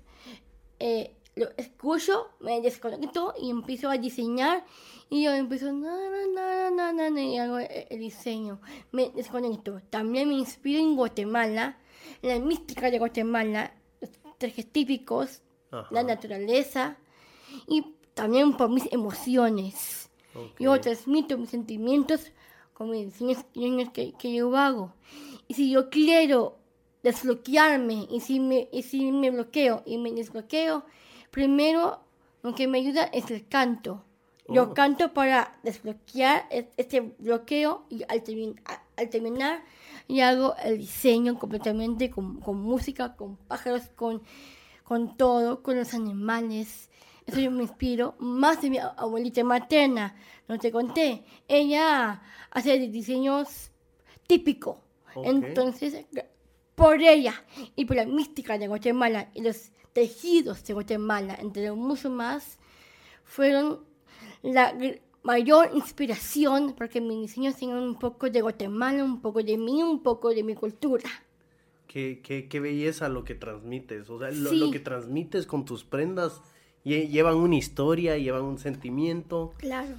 eh, 0.80 1.14
lo 1.36 1.46
escucho, 1.56 2.26
me 2.40 2.60
desconecto 2.60 3.32
y 3.40 3.50
empiezo 3.50 3.88
a 3.88 3.98
diseñar. 3.98 4.64
Y 5.08 5.22
yo 5.22 5.30
empiezo, 5.30 5.72
na, 5.72 5.96
na, 6.34 6.70
na, 6.72 6.92
na, 6.92 7.08
na, 7.08 7.22
y 7.22 7.38
hago 7.38 7.60
el, 7.60 7.68
el 7.88 8.00
diseño. 8.00 8.60
Me 8.90 9.10
desconecto. 9.10 9.80
También 9.90 10.28
me 10.28 10.34
inspiro 10.34 10.80
en 10.80 10.96
Guatemala, 10.96 11.78
la 12.22 12.40
mística 12.40 12.90
de 12.90 12.98
Guatemala, 12.98 13.72
los 14.00 14.10
trajes 14.38 14.72
típicos, 14.72 15.40
Ajá. 15.70 15.86
la 15.92 16.02
naturaleza 16.02 16.96
y 17.68 17.94
también 18.14 18.56
por 18.56 18.68
mis 18.68 18.92
emociones. 18.92 20.10
Ok. 20.34 20.58
Yo 20.58 20.80
transmito 20.80 21.38
mis 21.38 21.50
sentimientos 21.50 22.32
con 22.80 22.88
mis 22.88 23.04
diseños 23.12 23.44
diseños 23.52 23.90
que, 23.90 24.12
que 24.12 24.32
yo 24.32 24.56
hago. 24.56 24.94
Y 25.48 25.52
si 25.52 25.70
yo 25.70 25.90
quiero 25.90 26.56
desbloquearme 27.02 28.06
y 28.10 28.20
si 28.20 28.40
me, 28.40 28.70
y 28.72 28.82
si 28.84 29.12
me 29.12 29.30
bloqueo 29.30 29.82
y 29.84 29.98
me 29.98 30.10
desbloqueo, 30.12 30.84
primero 31.30 32.00
lo 32.42 32.54
que 32.54 32.66
me 32.66 32.78
ayuda 32.78 33.04
es 33.04 33.30
el 33.30 33.46
canto. 33.46 34.02
Yo 34.48 34.62
Oh. 34.70 34.74
canto 34.74 35.12
para 35.12 35.58
desbloquear 35.62 36.46
este 36.78 37.00
bloqueo 37.18 37.84
y 37.90 38.02
al, 38.08 38.22
a- 38.64 38.82
al 38.96 39.10
terminar 39.10 39.62
y 40.08 40.20
hago 40.20 40.54
el 40.64 40.78
diseño 40.78 41.38
completamente 41.38 42.08
con, 42.08 42.40
con 42.40 42.62
música, 42.62 43.14
con 43.14 43.36
pájaros, 43.36 43.82
con, 43.94 44.22
con 44.84 45.18
todo, 45.18 45.62
con 45.62 45.76
los 45.76 45.92
animales. 45.92 46.88
Eso 47.30 47.40
yo 47.40 47.50
me 47.50 47.62
inspiro 47.62 48.14
más 48.18 48.60
de 48.60 48.70
mi 48.70 48.78
abuelita 48.78 49.44
materna. 49.44 50.14
No 50.48 50.58
te 50.58 50.72
conté. 50.72 51.24
Ella 51.46 52.20
hace 52.50 52.78
diseños 52.88 53.70
típicos. 54.26 54.78
Ok. 55.14 55.26
Entonces, 55.26 56.06
por 56.74 57.00
ella 57.00 57.34
y 57.76 57.84
por 57.84 57.96
la 57.96 58.04
mística 58.06 58.58
de 58.58 58.66
Guatemala 58.66 59.30
y 59.34 59.42
los 59.42 59.70
tejidos 59.92 60.64
de 60.64 60.74
Guatemala, 60.74 61.36
entre 61.40 61.70
mucho 61.72 62.10
más, 62.10 62.58
fueron 63.24 63.80
la 64.42 64.76
mayor 65.22 65.70
inspiración 65.74 66.74
porque 66.76 67.00
mis 67.00 67.20
diseños 67.20 67.56
tienen 67.56 67.76
un 67.76 67.96
poco 67.98 68.30
de 68.30 68.40
Guatemala, 68.40 69.04
un 69.04 69.20
poco 69.20 69.42
de 69.42 69.56
mí, 69.56 69.82
un 69.82 70.02
poco 70.02 70.30
de 70.30 70.42
mi 70.42 70.54
cultura. 70.54 71.08
Qué, 71.86 72.20
qué, 72.22 72.48
qué 72.48 72.60
belleza 72.60 73.08
lo 73.08 73.24
que 73.24 73.34
transmites. 73.34 74.08
O 74.10 74.18
sea, 74.18 74.30
lo, 74.30 74.50
Sí. 74.50 74.56
lo 74.58 74.70
que 74.70 74.78
transmites 74.80 75.46
con 75.46 75.64
tus 75.64 75.84
prendas 75.84 76.40
llevan 76.84 77.36
una 77.36 77.56
historia, 77.56 78.16
llevan 78.16 78.42
un 78.42 78.58
sentimiento. 78.58 79.52
Claro. 79.58 79.96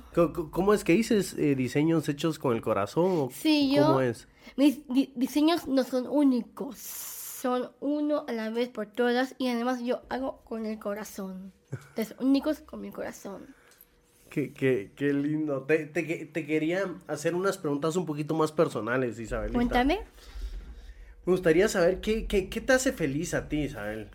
¿Cómo 0.51 0.73
es 0.73 0.83
que 0.83 0.93
dices 0.93 1.33
eh, 1.37 1.55
diseños 1.55 2.07
hechos 2.09 2.39
con 2.39 2.55
el 2.55 2.61
corazón? 2.61 3.11
o 3.11 3.29
Sí, 3.31 3.71
yo- 3.75 3.85
¿Cómo 3.87 4.01
es? 4.01 4.27
Mis 4.57 4.87
di- 4.87 5.11
diseños 5.15 5.67
no 5.67 5.83
son 5.83 6.07
únicos, 6.07 6.77
son 6.77 7.71
uno 7.79 8.25
a 8.27 8.31
la 8.33 8.49
vez 8.49 8.69
por 8.69 8.87
todas 8.87 9.35
y 9.37 9.47
además 9.47 9.81
yo 9.83 10.01
hago 10.09 10.41
con 10.43 10.65
el 10.65 10.79
corazón. 10.79 11.53
Entonces, 11.71 12.15
únicos 12.19 12.59
con 12.59 12.81
mi 12.81 12.91
corazón. 12.91 13.45
Qué, 14.29 14.51
qué, 14.53 14.91
qué 14.95 15.13
lindo. 15.13 15.63
Te, 15.63 15.85
te, 15.85 16.03
te 16.25 16.45
quería 16.45 16.95
hacer 17.07 17.35
unas 17.35 17.57
preguntas 17.57 17.95
un 17.95 18.05
poquito 18.05 18.33
más 18.33 18.51
personales, 18.51 19.19
Isabelita. 19.19 19.53
Cuéntame. 19.55 19.99
Me 21.25 21.31
gustaría 21.33 21.67
saber 21.67 22.01
qué, 22.01 22.25
qué, 22.25 22.49
qué 22.49 22.61
te 22.61 22.73
hace 22.73 22.91
feliz 22.93 23.33
a 23.33 23.47
ti, 23.47 23.61
Isabel. 23.63 24.09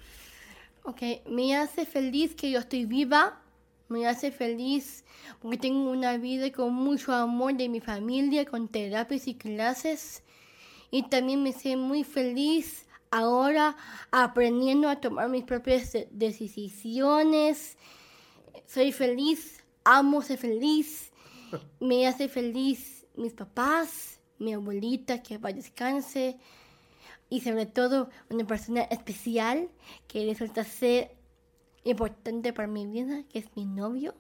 Ok, 0.89 1.03
me 1.29 1.57
hace 1.57 1.85
feliz 1.85 2.37
que 2.37 2.49
yo 2.53 2.61
estoy 2.61 2.85
viva, 2.85 3.43
me 3.89 4.07
hace 4.07 4.31
feliz 4.31 5.05
porque 5.41 5.59
tengo 5.59 5.91
una 5.91 6.17
vida 6.17 6.53
con 6.53 6.73
mucho 6.75 7.13
amor 7.13 7.57
de 7.57 7.69
mi 7.69 7.81
familia, 7.81 8.45
con 8.45 8.69
terapias 8.69 9.27
y 9.27 9.35
clases. 9.35 10.23
Y 10.93 11.03
también 11.09 11.43
me 11.43 11.51
hace 11.51 11.77
muy 11.77 12.05
feliz 12.05 12.87
ahora 13.11 13.77
aprendiendo 14.13 14.89
a 14.89 15.01
tomar 15.01 15.29
mis 15.29 15.43
propias 15.43 15.91
de- 15.93 16.09
decisiones. 16.13 17.77
Soy 18.65 18.93
feliz, 18.93 19.65
amo 19.83 20.23
ser 20.23 20.39
feliz. 20.39 21.11
Me 21.81 22.07
hace 22.07 22.29
feliz 22.29 23.07
mis 23.17 23.33
papás, 23.33 24.21
mi 24.39 24.53
abuelita, 24.55 25.21
que 25.21 25.39
va 25.39 25.53
descanse, 25.53 26.39
y 27.29 27.41
sobre 27.41 27.67
todo 27.67 28.09
una 28.31 28.47
persona 28.47 28.83
especial 28.83 29.69
que 30.09 30.25
resulta 30.27 30.65
ser 30.65 31.15
importante 31.85 32.53
para 32.53 32.69
mi 32.69 32.87
vida, 32.87 33.23
que 33.29 33.39
es 33.41 33.47
mi 33.57 33.65
novio. 33.65 34.15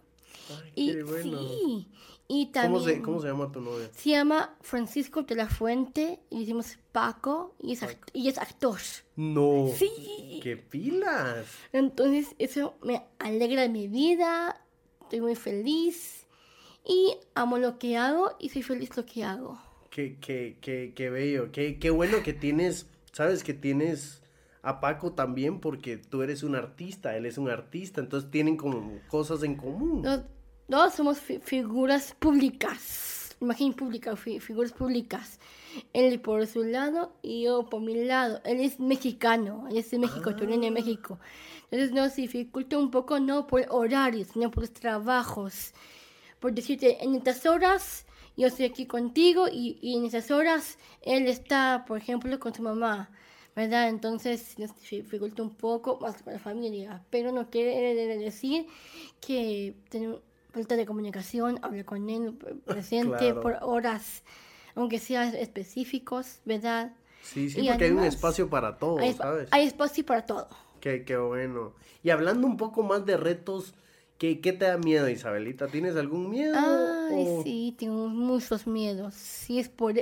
Ay, 0.50 0.72
Y 0.74 1.02
bueno. 1.02 1.38
sí, 1.40 1.88
y 2.28 2.46
¿Cómo, 2.46 2.52
también 2.52 2.84
se, 2.84 3.02
¿Cómo 3.02 3.20
se 3.20 3.28
llama 3.28 3.50
tu 3.50 3.60
novia? 3.60 3.88
se 3.96 4.10
llama 4.10 4.56
Francisco 4.60 5.22
de 5.22 5.34
la 5.34 5.48
Fuente 5.48 6.20
y 6.30 6.40
decimos 6.40 6.78
Paco 6.92 7.54
y 7.60 7.72
es, 7.72 7.82
act- 7.82 8.10
y 8.12 8.28
es 8.28 8.38
actor. 8.38 8.78
No. 9.16 9.68
Sí. 9.76 10.40
¡Qué 10.42 10.56
pilas! 10.56 11.46
Entonces 11.72 12.34
eso 12.38 12.74
me 12.82 13.02
alegra 13.18 13.62
de 13.62 13.68
mi 13.68 13.88
vida, 13.88 14.60
estoy 15.02 15.20
muy 15.20 15.34
feliz 15.34 16.26
y 16.84 17.16
amo 17.34 17.58
lo 17.58 17.78
que 17.78 17.96
hago 17.96 18.36
y 18.38 18.50
soy 18.50 18.62
feliz 18.62 18.96
lo 18.96 19.04
que 19.06 19.24
hago. 19.24 19.58
Qué, 19.90 20.18
qué, 20.20 20.58
qué, 20.60 20.92
qué 20.94 21.10
bello. 21.10 21.50
Qué, 21.50 21.78
qué 21.78 21.90
bueno 21.90 22.22
que 22.22 22.34
tienes, 22.34 22.86
sabes 23.16 23.42
que 23.42 23.54
tienes 23.54 24.22
a 24.60 24.78
Paco 24.78 25.12
también 25.12 25.58
porque 25.60 25.96
tú 25.96 26.20
eres 26.22 26.42
un 26.42 26.54
artista, 26.54 27.16
él 27.16 27.24
es 27.24 27.38
un 27.38 27.48
artista, 27.48 28.02
entonces 28.02 28.30
tienen 28.30 28.58
como 28.58 29.00
cosas 29.08 29.42
en 29.42 29.54
común. 29.56 30.02
Los 30.04 30.20
dos 30.68 30.92
somos 30.92 31.18
fi- 31.18 31.38
figuras 31.42 32.14
públicas, 32.18 33.34
imagen 33.40 33.72
pública, 33.72 34.16
fi- 34.16 34.38
figuras 34.38 34.72
públicas. 34.72 35.40
Él 35.94 36.20
por 36.20 36.46
su 36.46 36.62
lado 36.62 37.12
y 37.22 37.44
yo 37.44 37.70
por 37.70 37.80
mi 37.80 37.94
lado. 38.04 38.42
Él 38.44 38.60
es 38.60 38.78
mexicano, 38.80 39.66
él 39.70 39.78
es 39.78 39.90
de 39.90 39.98
México, 39.98 40.36
tú 40.36 40.44
eres 40.44 40.60
de 40.60 40.70
México. 40.70 41.18
Entonces 41.70 41.92
nos 41.92 42.16
dificulta 42.16 42.76
un 42.76 42.90
poco 42.90 43.18
no 43.18 43.46
por 43.46 43.64
horarios, 43.70 44.28
sino 44.34 44.50
por 44.50 44.64
los 44.64 44.72
trabajos. 44.72 45.72
Por 46.38 46.52
decirte, 46.52 47.02
en 47.02 47.14
estas 47.14 47.46
horas 47.46 48.04
yo 48.36 48.48
estoy 48.48 48.66
aquí 48.66 48.86
contigo 48.86 49.46
y, 49.50 49.78
y 49.80 49.96
en 49.96 50.04
esas 50.06 50.30
horas 50.30 50.78
él 51.02 51.26
está, 51.28 51.84
por 51.86 51.98
ejemplo, 51.98 52.38
con 52.38 52.54
su 52.54 52.62
mamá. 52.62 53.10
¿Verdad? 53.54 53.88
Entonces 53.88 54.58
nos 54.58 54.70
dificulta 54.90 55.42
un 55.42 55.54
poco 55.54 55.98
más 55.98 56.22
con 56.22 56.34
la 56.34 56.38
familia, 56.38 57.02
pero 57.08 57.32
no 57.32 57.48
quiere 57.48 57.94
decir 58.18 58.66
que 59.18 59.74
tenemos 59.88 60.20
falta 60.52 60.76
de 60.76 60.84
comunicación, 60.84 61.58
hablar 61.62 61.86
con 61.86 62.10
él 62.10 62.34
presente 62.66 63.16
Claro. 63.16 63.40
por 63.40 63.56
horas, 63.62 64.22
aunque 64.74 64.98
sean 64.98 65.34
específicos, 65.34 66.40
¿verdad? 66.44 66.92
Sí, 67.22 67.48
sí, 67.48 67.62
y 67.62 67.68
porque 67.68 67.84
hay 67.84 67.90
un 67.92 68.04
espacio 68.04 68.50
para 68.50 68.76
todo, 68.78 68.98
Hay, 68.98 69.14
¿sabes? 69.14 69.48
hay 69.50 69.66
espacio 69.66 70.04
para 70.04 70.26
todo. 70.26 70.48
Qué, 70.80 71.04
qué 71.06 71.16
bueno. 71.16 71.72
Y 72.02 72.10
hablando 72.10 72.46
un 72.46 72.58
poco 72.58 72.82
más 72.82 73.06
de 73.06 73.16
retos, 73.16 73.74
¿qué, 74.18 74.40
qué 74.40 74.52
te 74.52 74.64
da 74.66 74.78
miedo, 74.78 75.08
Isabelita? 75.08 75.68
¿Tienes 75.68 75.96
algún 75.96 76.30
miedo? 76.30 76.54
Ay, 76.58 77.24
o- 77.28 77.42
sí, 77.42 77.74
tengo 77.78 78.08
muchos 78.08 78.66
miedos. 78.66 79.14
Si 79.14 79.58
es 79.58 79.68
por 79.68 79.94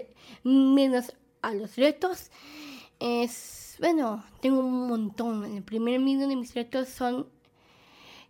menos 0.42 1.14
a 1.42 1.54
los 1.54 1.76
retos, 1.76 2.30
es, 3.00 3.76
bueno, 3.80 4.24
tengo 4.40 4.60
un 4.60 4.86
montón. 4.88 5.44
El 5.44 5.62
primer 5.62 6.00
miedo 6.00 6.28
de 6.28 6.36
mis 6.36 6.54
retos 6.54 6.88
son 6.88 7.26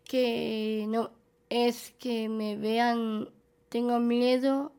que 0.05 0.87
no, 0.89 1.11
es 1.51 1.93
que 1.99 2.29
me 2.29 2.57
vean, 2.57 3.29
tengo 3.69 3.99
miedo 4.01 4.73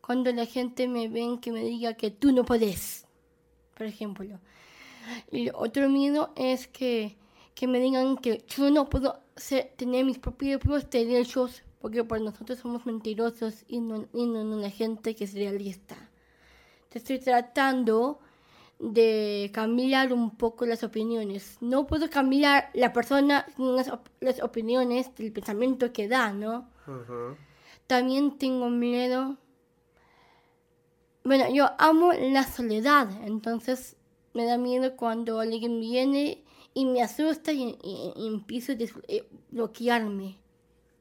cuando 0.00 0.32
la 0.32 0.46
gente 0.46 0.88
me 0.88 1.08
ven 1.08 1.38
que 1.38 1.52
me 1.52 1.62
diga 1.62 1.94
que 1.94 2.10
tú 2.10 2.32
no 2.32 2.44
puedes, 2.44 3.06
por 3.76 3.86
ejemplo. 3.86 4.38
Y 5.30 5.48
el 5.48 5.52
otro 5.54 5.88
miedo 5.88 6.32
es 6.36 6.66
que, 6.68 7.16
que 7.54 7.66
me 7.66 7.78
digan 7.80 8.16
que 8.16 8.44
yo 8.48 8.70
no 8.70 8.88
puedo 8.88 9.20
tener 9.76 10.04
mis 10.04 10.18
propios 10.18 10.60
derechos 10.90 11.62
porque 11.80 12.04
por 12.04 12.20
nosotros 12.20 12.58
somos 12.58 12.86
mentirosos 12.86 13.64
y 13.66 13.80
no, 13.80 14.06
y 14.12 14.26
no, 14.26 14.44
no 14.44 14.56
la 14.56 14.70
gente 14.70 15.14
que 15.16 15.24
es 15.24 15.34
realista. 15.34 15.96
Te 16.88 16.98
estoy 16.98 17.18
tratando 17.18 18.20
de 18.78 19.50
cambiar 19.52 20.12
un 20.12 20.36
poco 20.36 20.66
las 20.66 20.82
opiniones. 20.84 21.56
No 21.60 21.86
puedo 21.86 22.08
cambiar 22.10 22.70
la 22.74 22.92
persona, 22.92 23.46
las, 23.56 23.88
op- 23.88 24.08
las 24.20 24.42
opiniones 24.42 25.14
del 25.16 25.32
pensamiento 25.32 25.92
que 25.92 26.08
da, 26.08 26.32
¿no? 26.32 26.68
También 27.86 28.38
tengo 28.38 28.68
miedo. 28.70 29.38
Bueno, 31.24 31.48
yo 31.52 31.70
amo 31.78 32.12
la 32.12 32.42
soledad, 32.44 33.08
entonces 33.24 33.96
me 34.34 34.44
da 34.44 34.58
miedo 34.58 34.96
cuando 34.96 35.38
alguien 35.40 35.80
viene 35.80 36.41
y 36.74 36.84
me 36.86 37.02
asusta 37.02 37.52
y, 37.52 37.76
y- 37.82 38.12
y 38.16 38.26
empiezo 38.28 38.72
a 38.72 38.76
eh, 39.08 39.28
bloquearme. 39.50 40.38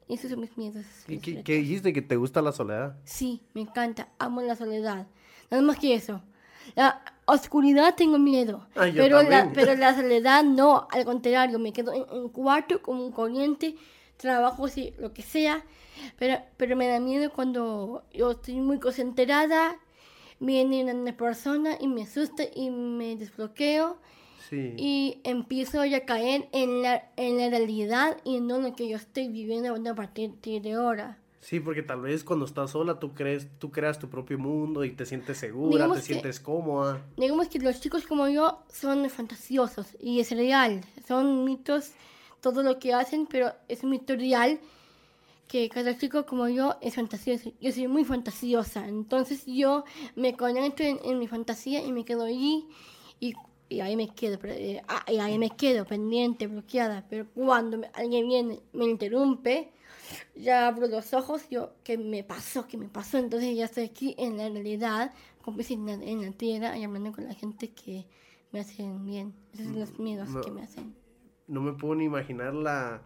Esos 0.09 0.29
son 0.31 0.41
mis 0.41 0.57
miedos. 0.57 0.85
¿Y 1.07 1.13
mis 1.17 1.43
qué, 1.43 1.53
dijiste? 1.55 1.93
¿Que 1.93 2.01
te 2.01 2.17
gusta 2.17 2.41
la 2.41 2.51
soledad? 2.51 2.97
Sí, 3.05 3.41
me 3.53 3.61
encanta, 3.61 4.09
amo 4.19 4.41
la 4.41 4.55
soledad. 4.55 5.07
Nada 5.49 5.63
más 5.63 5.77
que 5.79 5.93
eso. 5.95 6.21
La 6.75 7.01
oscuridad 7.25 7.95
tengo 7.95 8.19
miedo, 8.19 8.67
Ah, 8.75 8.87
pero, 8.93 9.23
la, 9.23 9.51
pero 9.53 9.73
la 9.75 9.95
soledad 9.99 10.43
no, 10.43 10.87
al 10.91 11.05
contrario, 11.05 11.57
me 11.59 11.71
quedo 11.73 11.93
en 11.93 12.03
un 12.11 12.29
cuarto 12.29 12.81
con 12.81 12.97
un 12.99 13.11
corriente, 13.11 13.75
trabajo 14.17 14.67
sí, 14.67 14.93
lo 14.99 15.11
que 15.13 15.21
sea, 15.23 15.63
pero, 16.19 16.37
pero 16.57 16.75
me 16.75 16.87
da 16.87 16.99
miedo 16.99 17.31
cuando 17.31 18.03
yo 18.13 18.31
estoy 18.31 18.55
muy 18.55 18.79
concentrada, 18.79 19.79
viene 20.39 20.83
una 20.93 21.15
persona 21.17 21.77
y 21.79 21.87
me 21.87 22.03
asusta 22.03 22.43
y 22.53 22.69
me 22.69 23.15
desbloqueo 23.15 23.97
Sí. 24.51 24.73
y 24.77 25.21
empiezo 25.23 25.83
ya 25.85 25.97
a 25.97 26.05
caer 26.05 26.49
en 26.51 26.81
la, 26.81 27.09
en 27.15 27.37
la 27.37 27.49
realidad 27.49 28.17
y 28.25 28.35
en 28.35 28.49
lo 28.49 28.75
que 28.75 28.89
yo 28.89 28.97
estoy 28.97 29.29
viviendo 29.29 29.73
a 29.73 29.95
partir 29.95 30.33
de 30.41 30.73
ahora. 30.73 31.17
Sí, 31.39 31.61
porque 31.61 31.81
tal 31.83 32.01
vez 32.01 32.23
cuando 32.25 32.43
estás 32.45 32.71
sola 32.71 32.99
tú 32.99 33.13
crees, 33.13 33.47
tú 33.59 33.71
creas 33.71 33.97
tu 33.97 34.09
propio 34.09 34.37
mundo 34.37 34.83
y 34.83 34.91
te 34.91 35.05
sientes 35.05 35.37
segura, 35.37 35.69
Digamos 35.77 35.97
te 35.97 36.01
que- 36.03 36.13
sientes 36.13 36.39
cómoda. 36.41 37.01
digamos 37.15 37.47
que 37.47 37.59
los 37.59 37.79
chicos 37.79 38.05
como 38.05 38.27
yo 38.27 38.59
son 38.69 39.09
fantasiosos 39.09 39.87
y 40.01 40.19
es 40.19 40.29
real, 40.31 40.81
son 41.07 41.45
mitos 41.45 41.93
todo 42.41 42.61
lo 42.61 42.77
que 42.77 42.93
hacen, 42.93 43.27
pero 43.27 43.53
es 43.69 43.83
un 43.83 43.91
mito 43.91 44.15
real 44.17 44.59
que 45.47 45.69
cada 45.69 45.97
chico 45.97 46.25
como 46.25 46.47
yo 46.49 46.75
es 46.81 46.95
fantasioso. 46.95 47.51
Yo 47.61 47.71
soy 47.71 47.87
muy 47.87 48.03
fantasiosa, 48.03 48.85
entonces 48.87 49.43
yo 49.45 49.85
me 50.17 50.35
conecto 50.35 50.83
en, 50.83 50.99
en 51.05 51.19
mi 51.19 51.27
fantasía 51.27 51.83
y 51.85 51.91
me 51.93 52.03
quedo 52.05 52.23
allí 52.25 52.65
y, 53.19 53.33
y 53.71 53.81
ahí 53.81 53.95
me 53.95 54.09
quedo, 54.09 54.37
eh, 54.43 54.81
ah, 54.87 55.03
y 55.07 55.17
ahí 55.17 55.37
me 55.37 55.49
quedo 55.49 55.85
pendiente, 55.85 56.47
bloqueada. 56.47 57.05
Pero 57.09 57.27
cuando 57.33 57.77
me- 57.77 57.89
alguien 57.93 58.27
viene, 58.27 58.59
me 58.73 58.85
interrumpe, 58.85 59.71
ya 60.35 60.67
abro 60.67 60.87
los 60.87 61.13
ojos, 61.13 61.47
yo, 61.49 61.73
¿qué 61.83 61.97
me 61.97 62.23
pasó? 62.23 62.67
¿Qué 62.67 62.77
me 62.77 62.89
pasó? 62.89 63.17
Entonces 63.17 63.55
ya 63.55 63.65
estoy 63.65 63.85
aquí 63.85 64.15
en 64.17 64.37
la 64.37 64.49
realidad, 64.49 65.13
como 65.41 65.59
en 65.67 65.85
la, 65.85 65.93
en 65.93 66.21
la 66.25 66.31
tierra 66.31 66.77
y 66.77 66.83
hablando 66.83 67.11
con 67.11 67.25
la 67.25 67.33
gente 67.33 67.69
que 67.71 68.05
me 68.51 68.59
hacen 68.59 69.05
bien. 69.05 69.33
Esos 69.53 69.67
son 69.67 69.79
los 69.79 69.99
miedos 69.99 70.29
No. 70.29 70.41
que 70.41 70.51
me 70.51 70.61
hacen. 70.63 70.93
No 71.47 71.61
me 71.61 71.73
puedo 71.73 71.95
ni 71.95 72.05
imaginar 72.05 72.53
la, 72.53 73.01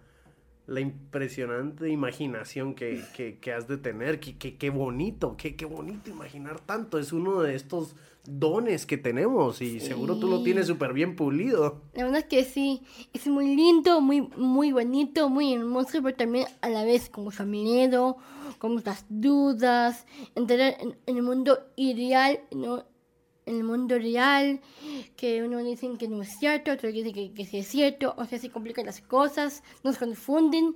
la 0.68 0.80
impresionante 0.80 1.90
imaginación 1.90 2.74
que, 2.74 3.04
que, 3.16 3.38
que 3.40 3.54
has 3.54 3.68
de 3.68 3.78
tener. 3.78 4.20
Qué, 4.20 4.38
qué, 4.38 4.56
qué 4.56 4.70
bonito, 4.70 5.36
qué, 5.38 5.56
qué 5.56 5.66
bonito 5.66 6.10
imaginar 6.10 6.60
tanto. 6.60 7.00
Es 7.00 7.14
uno 7.14 7.42
de 7.42 7.56
estos 7.56 7.96
dones 8.28 8.86
que 8.86 8.98
tenemos 8.98 9.62
y 9.62 9.80
seguro 9.80 10.18
tú 10.18 10.28
lo 10.28 10.42
tienes 10.42 10.68
súper 10.68 10.94
bien 10.94 11.16
pulido. 11.16 11.82
La 11.94 12.06
verdad 12.06 12.22
es 12.22 12.26
que 12.26 12.44
sí, 12.44 12.82
es 13.14 13.28
muy 13.28 13.56
lindo, 13.56 14.02
muy, 14.02 14.22
muy 14.22 14.72
bonito, 14.72 15.30
muy 15.30 15.54
hermoso, 15.54 16.02
pero 16.02 16.16
también 16.16 16.48
a 16.62 16.70
la 16.70 16.84
vez 16.84 17.10
con 17.10 17.26
mucho 17.26 17.46
miedo, 17.46 18.18
con 18.58 18.74
muchas 18.74 19.06
dudas, 19.10 20.06
entrar 20.34 20.76
en, 20.80 20.98
en 21.06 21.18
el 21.18 21.24
mundo 21.24 21.60
ideal, 21.76 22.40
¿no? 22.52 22.84
El 23.46 23.64
mundo 23.64 23.98
real, 24.00 24.60
que 25.16 25.44
uno 25.44 25.60
dice 25.64 25.88
que 26.00 26.08
no 26.08 26.22
es 26.22 26.38
cierto, 26.40 26.72
otro 26.72 26.92
dice 26.92 27.14
que, 27.14 27.32
que 27.34 27.46
sí 27.46 27.58
es 27.60 27.68
cierto, 27.68 28.14
o 28.18 28.26
sea, 28.26 28.40
se 28.40 28.50
complican 28.50 28.86
las 28.86 29.02
cosas, 29.02 29.64
nos 29.84 29.98
confunden, 29.98 30.76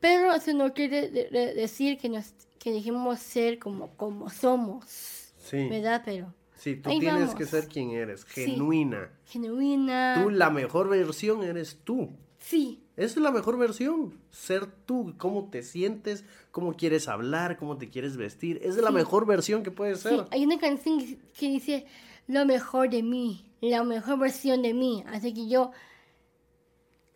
pero 0.00 0.32
eso 0.32 0.52
no 0.54 0.72
quiere 0.72 1.08
de- 1.10 1.30
de- 1.30 1.54
decir 1.54 1.98
que, 1.98 2.08
nos, 2.08 2.32
que 2.58 2.72
dejemos 2.72 3.18
ser 3.20 3.58
como, 3.58 3.88
como 3.96 4.30
somos, 4.30 5.32
Sí. 5.38 5.68
¿verdad? 5.68 6.02
Pero 6.04 6.32
Sí, 6.56 6.76
tú 6.76 6.90
Ahí 6.90 6.98
tienes 7.00 7.20
vamos. 7.22 7.34
que 7.34 7.46
ser 7.46 7.68
quien 7.68 7.90
eres, 7.92 8.20
Sí. 8.34 8.44
genuina. 8.44 9.10
genuina. 9.24 10.20
Tú, 10.22 10.28
la 10.28 10.50
mejor 10.50 10.90
versión 10.90 11.42
eres 11.42 11.78
tú. 11.84 12.10
Sí, 12.38 12.82
Esa 13.00 13.18
es 13.18 13.22
la 13.22 13.30
mejor 13.30 13.56
versión, 13.56 14.12
ser 14.30 14.66
tú, 14.86 15.14
cómo 15.16 15.48
te 15.50 15.62
sientes, 15.62 16.24
cómo 16.50 16.74
quieres 16.74 17.08
hablar, 17.08 17.56
cómo 17.56 17.78
te 17.78 17.88
quieres 17.88 18.16
vestir. 18.16 18.58
Esa 18.62 18.76
es 18.78 18.82
la 18.84 18.90
mejor 18.90 19.24
versión 19.26 19.62
que 19.62 19.70
puedes 19.70 20.00
Sí, 20.00 20.08
ser. 20.10 20.26
hay 20.30 20.44
una 20.44 20.58
canción 20.58 20.98
que, 20.98 21.48
dice 21.48 21.86
lo 22.28 22.44
mejor 22.44 22.90
de 22.90 23.02
mí, 23.02 23.46
la 23.62 23.82
mejor 23.84 24.18
versión 24.18 24.60
de 24.62 24.74
mí. 24.74 25.02
Así 25.06 25.32
que 25.32 25.48
yo 25.48 25.70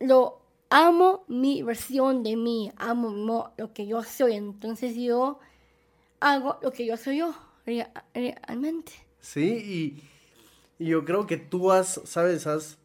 lo 0.01 0.41
amo 0.71 1.25
mi 1.29 1.63
versión 1.63 2.23
de 2.23 2.37
mí, 2.37 2.73
amo 2.77 3.11
mo- 3.11 3.53
lo 3.57 3.73
que 3.73 3.87
yo 3.87 4.03
soy. 4.03 4.35
Entonces 4.35 4.97
yo 4.97 5.39
hago 6.21 6.59
lo 6.63 6.73
que 6.73 6.87
yo 6.87 6.97
soy 6.97 7.19
yo, 7.19 7.35
rea- 7.67 7.93
realmente. 8.15 8.93
Sí, 9.21 10.03
y, 10.79 10.83
y 10.85 10.89
yo 10.89 11.05
creo 11.05 11.27
que 11.27 11.37
tú 11.37 11.71
has, 11.73 12.01
sabes, 12.05 12.47
has, 12.47 12.79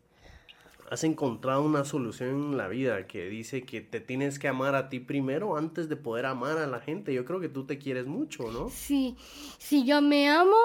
has 0.89 1.03
encontrado 1.03 1.61
una 1.61 1.85
solución 1.85 2.29
en 2.29 2.57
la 2.57 2.67
vida 2.67 3.05
que 3.05 3.29
dice 3.29 3.63
que 3.63 3.81
te 3.81 3.99
tienes 3.99 4.39
que 4.39 4.47
amar 4.47 4.73
a 4.73 4.89
ti 4.89 4.99
primero 4.99 5.55
antes 5.55 5.87
de 5.87 5.95
poder 5.95 6.25
amar 6.25 6.57
a 6.57 6.65
la 6.65 6.79
gente. 6.79 7.13
Yo 7.13 7.25
creo 7.25 7.39
que 7.39 7.49
tú 7.49 7.65
te 7.65 7.77
quieres 7.77 8.07
mucho, 8.07 8.51
¿no? 8.51 8.69
Sí, 8.69 9.15
si 9.59 9.85
yo 9.85 10.01
me 10.01 10.27
amo 10.29 10.57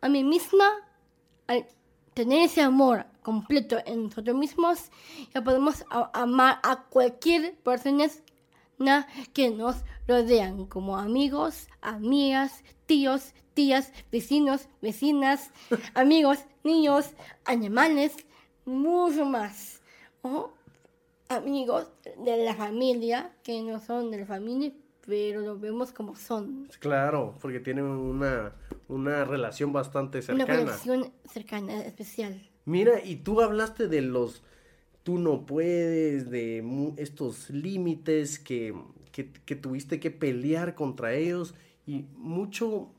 a 0.00 0.08
mí 0.08 0.24
misma, 0.24 0.64
al 1.46 1.66
tener 2.14 2.44
ese 2.44 2.62
amor 2.62 3.04
completo 3.22 3.76
en 3.84 4.04
nosotros 4.04 4.36
mismos, 4.36 4.90
ya 5.34 5.44
podemos 5.44 5.84
amar 6.14 6.60
a 6.62 6.84
cualquier 6.84 7.54
persona 7.56 8.08
que 9.34 9.50
nos 9.50 9.76
rodean, 10.06 10.64
como 10.64 10.96
amigos, 10.96 11.68
amigas, 11.82 12.64
tíos, 12.86 13.34
tías, 13.52 13.92
vecinos, 14.10 14.68
vecinas, 14.80 15.50
amigos, 15.94 16.38
niños, 16.64 17.10
animales, 17.44 18.16
mucho 18.68 19.24
más. 19.24 19.80
O 20.22 20.50
amigos 21.28 21.88
de 22.24 22.44
la 22.44 22.54
familia, 22.54 23.32
que 23.42 23.62
no 23.62 23.80
son 23.80 24.10
de 24.10 24.18
la 24.18 24.26
familia, 24.26 24.72
pero 25.06 25.40
los 25.40 25.60
vemos 25.60 25.92
como 25.92 26.16
son. 26.16 26.68
Claro, 26.80 27.34
porque 27.40 27.60
tienen 27.60 27.84
una, 27.84 28.52
una 28.88 29.24
relación 29.24 29.72
bastante 29.72 30.18
Una 30.18 30.24
cercana. 30.26 30.58
conexión 30.64 31.12
cercana, 31.24 31.82
especial. 31.84 32.48
Mira, 32.64 33.02
y 33.02 33.16
tú 33.16 33.40
hablaste 33.40 33.88
de 33.88 34.02
los 34.02 34.42
tú 35.02 35.18
no 35.18 35.46
puedes, 35.46 36.30
de 36.30 36.62
estos 36.98 37.48
límites 37.48 38.38
que, 38.38 38.74
que, 39.10 39.32
que 39.32 39.56
tuviste 39.56 40.00
que 40.00 40.10
pelear 40.10 40.74
contra 40.74 41.14
ellos 41.14 41.54
y 41.86 42.04
mucho, 42.14 42.90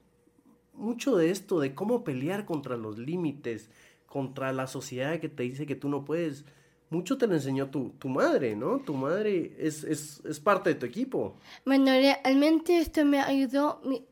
mucho 0.73 1.15
de 1.17 1.29
esto, 1.29 1.60
de 1.60 1.75
cómo 1.75 2.03
pelear 2.03 2.45
contra 2.45 2.77
los 2.77 2.97
límites, 2.97 3.69
contra 4.09 4.51
la 4.51 4.67
sociedad 4.67 5.19
que 5.19 5.29
te 5.29 5.43
dice 5.43 5.65
que 5.65 5.75
tú 5.75 5.87
no 5.89 6.03
puedes, 6.03 6.45
mucho 6.89 7.17
te 7.17 7.27
lo 7.27 7.35
enseñó 7.35 7.69
tu, 7.69 7.91
tu 7.99 8.09
madre, 8.09 8.55
¿no? 8.55 8.79
Tu 8.79 8.93
madre 8.93 9.55
es, 9.59 9.83
es, 9.83 10.21
es 10.25 10.39
parte 10.39 10.71
de 10.71 10.75
tu 10.75 10.85
equipo. 10.85 11.35
Bueno, 11.65 11.85
realmente 11.91 12.79
esto 12.79 13.05
me 13.05 13.19
ayudó 13.21 13.79
mi- 13.85 14.03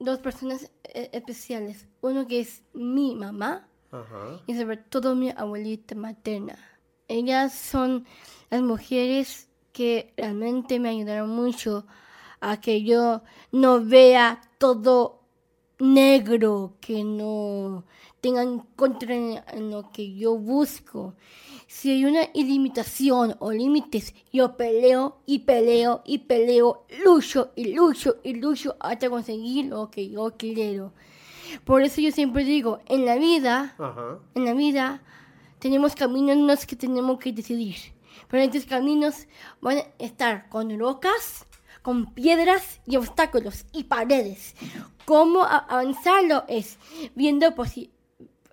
dos 0.00 0.18
personas 0.18 0.70
eh, 0.84 1.10
especiales. 1.12 1.86
Uno 2.00 2.26
que 2.26 2.40
es 2.40 2.62
mi 2.72 3.14
mamá 3.14 3.68
Ajá. 3.92 4.40
y 4.46 4.56
sobre 4.56 4.76
todo 4.78 5.14
mi 5.14 5.30
abuelita 5.30 5.94
materna. 5.94 6.58
Ellas 7.08 7.54
son 7.54 8.04
las 8.50 8.62
mujeres 8.62 9.48
que 9.72 10.12
realmente 10.16 10.80
me 10.80 10.88
ayudaron 10.88 11.30
mucho 11.30 11.86
a 12.40 12.60
que 12.60 12.82
yo 12.82 13.22
no 13.52 13.84
vea 13.84 14.40
todo 14.58 15.22
negro, 15.78 16.74
que 16.80 17.04
no 17.04 17.84
tengan 18.20 18.60
contra 18.76 19.14
en, 19.14 19.70
lo 19.70 19.90
que 19.92 20.14
yo 20.14 20.36
busco. 20.36 21.14
Si 21.66 21.90
hay 21.90 22.04
una 22.04 22.28
ilimitación 22.32 23.36
o 23.40 23.52
límites, 23.52 24.14
yo 24.32 24.56
peleo 24.56 25.18
y 25.26 25.40
peleo 25.40 26.02
y 26.04 26.18
peleo, 26.18 26.86
lucho 27.04 27.52
y 27.56 27.74
lucho 27.74 28.16
y 28.22 28.34
lucho 28.34 28.76
hasta 28.80 29.10
conseguir 29.10 29.66
lo 29.66 29.90
que 29.90 30.08
yo 30.08 30.34
quiero. 30.36 30.92
Por 31.64 31.82
eso 31.82 32.00
yo 32.00 32.10
siempre 32.10 32.44
digo, 32.44 32.80
en 32.86 33.04
la 33.04 33.16
vida 33.16 33.74
Ajá. 33.78 34.18
en 34.34 34.44
la 34.44 34.54
vida 34.54 35.02
tenemos 35.58 35.94
caminos 35.94 36.36
en 36.36 36.46
los 36.46 36.66
que 36.66 36.76
tenemos 36.76 37.18
que 37.18 37.32
decidir. 37.32 37.76
Pero 38.28 38.42
estos 38.42 38.64
caminos 38.64 39.26
van 39.60 39.78
a 39.78 39.86
estar 39.98 40.48
con 40.48 40.76
rocas, 40.78 41.46
con 41.86 42.12
piedras 42.12 42.80
y 42.84 42.96
obstáculos 42.96 43.64
y 43.72 43.84
paredes. 43.84 44.56
¿Cómo 45.04 45.44
avanzarlo? 45.44 46.42
Es 46.48 46.78
viendo 47.14 47.54
posi- 47.54 47.90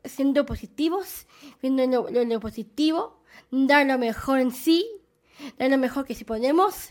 siendo 0.05 0.45
positivos, 0.45 1.25
viendo 1.59 1.83
lo, 1.87 2.11
lo- 2.11 2.25
lo 2.25 2.39
positivo, 2.39 3.17
dar 3.49 3.87
lo 3.87 3.97
mejor 3.97 4.37
en 4.39 4.51
sí, 4.51 4.85
dar 5.57 5.71
lo 5.71 5.79
mejor 5.79 6.05
que 6.05 6.13
si 6.13 6.25
podemos, 6.25 6.89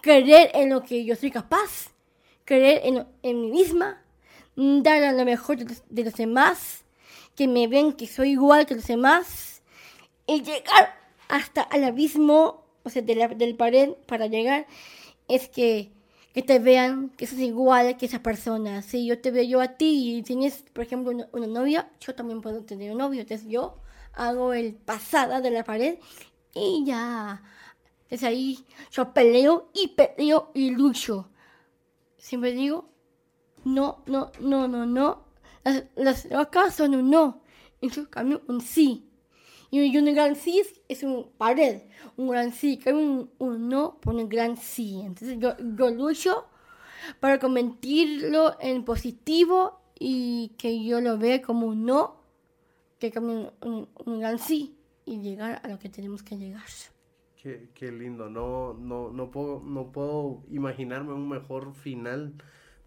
creer 0.00 0.50
en 0.54 0.70
lo 0.70 0.82
que 0.82 1.04
yo 1.04 1.14
soy 1.14 1.30
capaz, 1.30 1.90
creer 2.46 2.80
en, 2.84 3.06
en 3.22 3.40
mí 3.42 3.50
misma, 3.50 4.02
dar 4.56 5.12
lo 5.14 5.24
mejor 5.26 5.58
de 5.58 5.64
los, 5.66 5.82
de 5.90 6.04
los 6.04 6.14
demás, 6.14 6.84
que 7.34 7.46
me 7.48 7.68
ven 7.68 7.92
que 7.92 8.06
soy 8.06 8.30
igual 8.30 8.64
que 8.64 8.76
los 8.76 8.86
demás, 8.86 9.60
y 10.26 10.40
llegar 10.40 10.96
hasta 11.28 11.68
el 11.70 11.84
abismo, 11.84 12.64
o 12.82 12.88
sea, 12.88 13.02
de 13.02 13.14
la, 13.14 13.28
del 13.28 13.56
pared 13.56 13.90
para 14.06 14.26
llegar, 14.26 14.66
es 15.28 15.48
que, 15.48 15.92
que 16.34 16.42
te 16.42 16.58
vean 16.58 17.10
que 17.10 17.26
sos 17.26 17.38
igual 17.38 17.96
que 17.96 18.06
esa 18.06 18.22
persona. 18.22 18.82
Si 18.82 19.06
yo 19.06 19.20
te 19.20 19.30
veo 19.30 19.44
yo 19.44 19.60
a 19.60 19.68
ti 19.76 20.18
y 20.18 20.22
tienes, 20.22 20.64
por 20.72 20.84
ejemplo, 20.84 21.12
una, 21.12 21.28
una 21.32 21.46
novia, 21.46 21.90
yo 22.00 22.14
también 22.14 22.40
puedo 22.42 22.64
tener 22.64 22.92
un 22.92 22.98
novio. 22.98 23.22
Entonces 23.22 23.46
yo 23.48 23.76
hago 24.14 24.52
el 24.52 24.74
pasada 24.74 25.40
de 25.40 25.50
la 25.50 25.64
pared 25.64 25.98
y 26.54 26.84
ya. 26.86 27.42
Es 28.08 28.22
ahí, 28.22 28.64
yo 28.92 29.12
peleo 29.12 29.70
y 29.74 29.88
peleo 29.88 30.50
y 30.54 30.70
lucho. 30.70 31.28
Siempre 32.18 32.52
digo, 32.52 32.88
no, 33.64 34.02
no, 34.06 34.30
no, 34.40 34.68
no, 34.68 34.86
no. 34.86 35.24
Las, 35.64 35.84
las 35.96 36.30
rocas 36.30 36.74
son 36.74 36.94
un 36.94 37.10
no. 37.10 37.42
Y 37.80 37.90
yo 37.90 38.08
cambio 38.08 38.42
un 38.46 38.60
sí. 38.60 39.05
Y 39.70 39.96
un 39.96 40.14
gran 40.14 40.36
sí 40.36 40.60
es, 40.60 40.80
es 40.88 41.02
un 41.02 41.28
pared. 41.38 41.82
Un 42.16 42.28
gran 42.28 42.52
sí. 42.52 42.78
Cambio 42.78 43.28
un, 43.38 43.68
no 43.68 43.98
por 44.00 44.14
un 44.14 44.28
gran 44.28 44.56
sí. 44.56 45.00
Entonces 45.04 45.38
yo, 45.38 45.54
yo 45.58 45.90
lucho 45.90 46.46
para 47.20 47.38
convertirlo 47.38 48.56
en 48.60 48.84
positivo 48.84 49.80
y 49.98 50.52
que 50.58 50.84
yo 50.84 51.00
lo 51.00 51.18
vea 51.18 51.42
como 51.42 51.66
un 51.66 51.84
no. 51.84 52.16
Que 52.98 53.10
cambie 53.10 53.50
un- 53.62 53.88
un 54.04 54.20
gran 54.20 54.38
sí. 54.38 54.74
Y 55.04 55.18
llegar 55.20 55.60
a 55.62 55.68
lo 55.68 55.78
que 55.78 55.88
tenemos 55.88 56.22
que 56.22 56.36
llegar. 56.36 56.64
Qué, 57.42 57.68
qué 57.74 57.92
lindo, 57.92 58.28
no, 58.28 58.74
no, 58.74 59.10
no 59.10 59.30
puedo, 59.30 59.60
no 59.64 59.92
puedo 59.92 60.42
imaginarme 60.50 61.12
un 61.12 61.28
mejor 61.28 61.74
final 61.74 62.32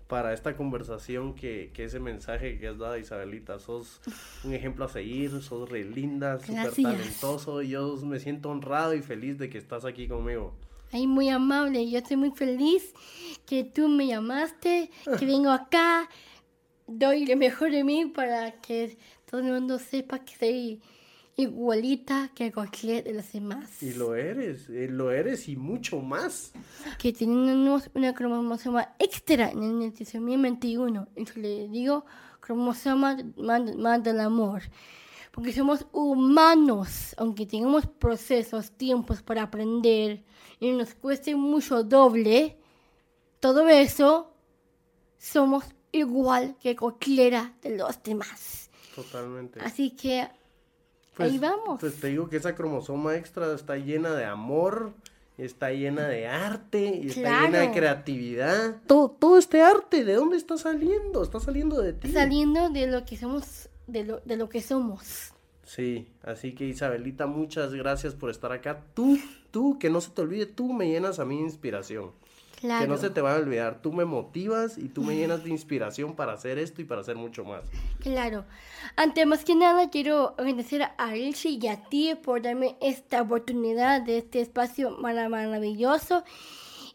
para 0.09 0.33
esta 0.33 0.57
conversación 0.57 1.35
que, 1.35 1.69
que 1.71 1.83
ese 1.83 1.99
mensaje 1.99 2.57
que 2.57 2.67
has 2.67 2.79
dado 2.79 2.97
Isabelita. 2.97 3.59
Sos 3.59 4.01
un 4.43 4.55
ejemplo 4.55 4.85
a 4.85 4.89
seguir, 4.89 5.29
sos 5.43 5.69
re 5.69 5.83
linda, 5.83 6.39
súper 6.39 6.71
talentoso. 6.71 7.61
y 7.61 7.69
Yo 7.69 7.95
me 7.97 8.19
siento 8.19 8.49
honrado 8.49 8.95
y 8.95 9.03
feliz 9.03 9.37
de 9.37 9.51
que 9.51 9.59
estás 9.59 9.85
aquí 9.85 10.07
conmigo. 10.07 10.55
Ay, 10.91 11.05
muy 11.05 11.29
amable. 11.29 11.87
Yo 11.87 11.99
estoy 11.99 12.17
muy 12.17 12.31
feliz 12.31 12.91
que 13.45 13.63
tú 13.63 13.87
me 13.87 14.07
llamaste, 14.07 14.89
que 15.19 15.25
vengo 15.27 15.51
acá. 15.51 16.09
Doy 16.87 17.27
lo 17.27 17.37
mejor 17.37 17.69
de 17.69 17.83
mí 17.83 18.07
para 18.07 18.53
que 18.53 18.97
todo 19.29 19.41
el 19.41 19.53
mundo 19.53 19.77
sepa 19.77 20.25
que 20.25 20.35
soy 20.35 20.81
igualita 21.39 22.29
que 22.35 22.51
cualquier 22.51 23.03
de 23.03 23.13
los 23.13 23.31
demás. 23.31 23.81
Y 23.81 23.93
lo 23.93 24.15
eres, 24.15 24.69
eh, 24.69 24.87
lo 24.89 25.11
eres 25.11 25.47
y 25.47 25.55
mucho 25.55 26.01
más. 26.01 26.51
Que 26.97 27.13
tenemos 27.13 27.89
una 27.93 28.13
cromosoma 28.13 28.95
extra 28.99 29.49
en 29.51 29.81
el 29.81 29.93
trisomía 29.93 30.37
21. 30.37 31.07
Y 31.15 31.25
yo 31.25 31.33
le 31.35 31.67
digo 31.67 32.05
cromosoma 32.39 33.17
más, 33.37 33.75
más 33.75 34.03
del 34.03 34.19
amor. 34.19 34.63
Porque 35.31 35.53
somos 35.53 35.85
humanos, 35.91 37.15
aunque 37.17 37.45
tengamos 37.45 37.85
procesos, 37.85 38.71
tiempos 38.71 39.21
para 39.21 39.43
aprender 39.43 40.23
y 40.59 40.71
nos 40.71 40.93
cueste 40.95 41.35
mucho 41.35 41.83
doble, 41.83 42.57
todo 43.39 43.69
eso 43.69 44.33
somos 45.17 45.63
igual 45.91 46.55
que 46.61 46.75
cualquiera 46.75 47.53
de 47.61 47.77
los 47.77 48.01
demás. 48.03 48.69
Totalmente. 48.95 49.61
Así 49.61 49.91
que 49.91 50.27
Pues- 51.19 51.31
ahí 51.31 51.37
vamos. 51.37 51.79
Pues 51.79 51.99
te 51.99 52.07
digo 52.07 52.29
que 52.29 52.37
esa 52.37 52.55
cromosoma 52.55 53.15
extra 53.15 53.53
está 53.53 53.77
llena 53.77 54.15
de 54.15 54.25
amor, 54.25 54.93
está 55.37 55.71
llena 55.71 56.07
de 56.07 56.27
arte, 56.27 57.01
y 57.03 57.07
está 57.09 57.41
llena 57.43 57.59
de 57.59 57.71
creatividad. 57.71 58.77
Todo, 58.87 59.09
todo 59.11 59.37
este 59.37 59.61
arte, 59.61 60.03
¿de 60.03 60.13
dónde 60.13 60.37
está 60.37 60.57
saliendo? 60.57 61.23
Está 61.23 61.39
saliendo 61.39 61.81
de 61.81 61.93
ti. 61.93 62.11
Saliendo 62.11 62.69
de 62.69 62.87
lo 62.87 63.05
que 63.05 63.17
somos, 63.17 63.69
de 63.87 64.03
lo, 64.03 64.21
de 64.25 64.37
lo 64.37 64.49
que 64.49 64.61
somos. 64.61 65.33
Sí, 65.63 66.07
así 66.23 66.55
que 66.55 66.65
Isabelita, 66.65 67.27
muchas 67.27 67.73
gracias 67.73 68.15
por 68.15 68.31
estar 68.31 68.51
acá. 68.51 68.81
Tú, 68.95 69.19
tú, 69.51 69.77
que 69.77 69.89
no 69.89 70.01
se 70.01 70.09
te 70.09 70.21
olvide, 70.21 70.45
tú 70.47 70.73
me 70.73 70.87
llenas 70.87 71.19
a 71.19 71.25
mí 71.25 71.37
de 71.37 71.43
inspiración. 71.43 72.11
Claro. 72.59 72.81
Que 72.83 72.87
no 72.89 72.97
se 72.97 73.09
te 73.09 73.21
va 73.21 73.35
a 73.35 73.37
olvidar, 73.37 73.81
tú 73.81 73.93
me 73.93 74.03
motivas 74.03 74.77
y 74.77 74.89
tú 74.89 75.01
me 75.01 75.15
llenas 75.15 75.43
de 75.45 75.49
inspiración 75.49 76.15
para 76.15 76.33
hacer 76.33 76.57
esto 76.59 76.81
y 76.81 76.85
para 76.85 77.01
hacer 77.01 77.15
mucho 77.15 77.45
más. 77.45 77.61
Claro. 78.01 78.43
Antes 78.97 79.25
más 79.25 79.45
que 79.45 79.55
nada 79.55 79.89
quiero 79.89 80.35
agradecer 80.37 80.83
a 80.97 81.15
Elche 81.15 81.49
y 81.49 81.67
a 81.67 81.83
ti 81.85 82.15
por 82.15 82.41
darme 82.41 82.75
esta 82.81 83.21
oportunidad 83.21 84.01
de 84.01 84.17
este 84.17 84.41
espacio 84.41 84.91
mara- 84.91 85.29
maravilloso. 85.29 86.23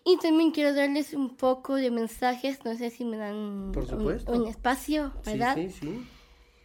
Y 0.05 0.19
también 0.19 0.51
quiero 0.51 0.75
darles 0.75 1.15
un 1.15 1.35
poco 1.35 1.77
de 1.77 1.91
mensajes, 1.91 2.63
no 2.67 2.75
sé 2.77 2.91
si 2.91 3.07
me 3.07 3.17
dan 3.17 3.71
Por 3.73 3.85
un- 3.85 3.89
supuesto. 3.89 4.33
un, 4.33 4.47
espacio, 4.47 5.15
¿verdad? 5.25 5.55
Sí, 5.55 5.71
sí, 5.71 5.79
sí. 5.81 6.07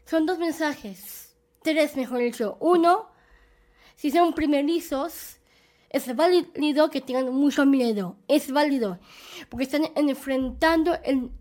Son 0.04 0.26
dos 0.26 0.40
mensajes, 0.40 1.38
tres 1.64 1.96
mejor 1.96 2.20
dicho. 2.20 2.58
Uno, 2.60 3.08
si 3.96 4.12
son 4.12 4.34
primerizos, 4.34 5.39
es 5.90 6.16
válido 6.16 6.90
que 6.90 7.02
tengan 7.02 7.34
mucho 7.34 7.66
miedo, 7.66 8.18
es 8.28 8.52
válido, 8.52 9.00
porque 9.50 9.64
están 9.64 9.84
enfrentando 9.96 10.96
el 11.04 11.32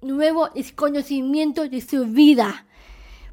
nuevo 0.00 0.48
desconocimiento 0.50 1.68
de 1.68 1.80
su 1.80 2.06
vida. 2.06 2.66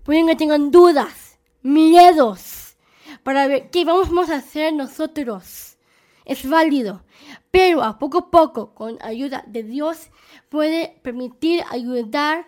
Pueden 0.03 0.27
que 0.27 0.35
tengan 0.35 0.71
dudas, 0.71 1.37
miedos, 1.61 2.77
para 3.23 3.47
ver 3.47 3.69
qué 3.69 3.85
vamos 3.85 4.29
a 4.29 4.37
hacer 4.37 4.73
nosotros. 4.73 5.77
Es 6.25 6.47
válido, 6.49 7.03
pero 7.51 7.83
a 7.83 7.99
poco 7.99 8.17
a 8.17 8.31
poco, 8.31 8.73
con 8.73 8.97
ayuda 9.03 9.43
de 9.45 9.61
Dios, 9.61 10.09
puede 10.49 10.99
permitir 11.03 11.63
ayudar 11.69 12.47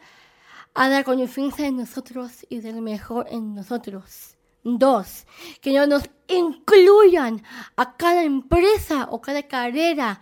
a 0.74 0.90
dar 0.90 1.04
confianza 1.04 1.68
en 1.68 1.78
nosotros 1.78 2.46
y 2.50 2.62
ser 2.62 2.82
mejor 2.82 3.28
en 3.30 3.54
nosotros. 3.54 4.37
Dos, 4.70 5.26
que 5.62 5.72
no 5.72 5.88
nos 5.88 6.04
incluyan 6.28 7.42
a 7.78 7.96
cada 7.96 8.24
empresa 8.24 9.08
o 9.10 9.22
cada 9.22 9.44
carrera. 9.44 10.20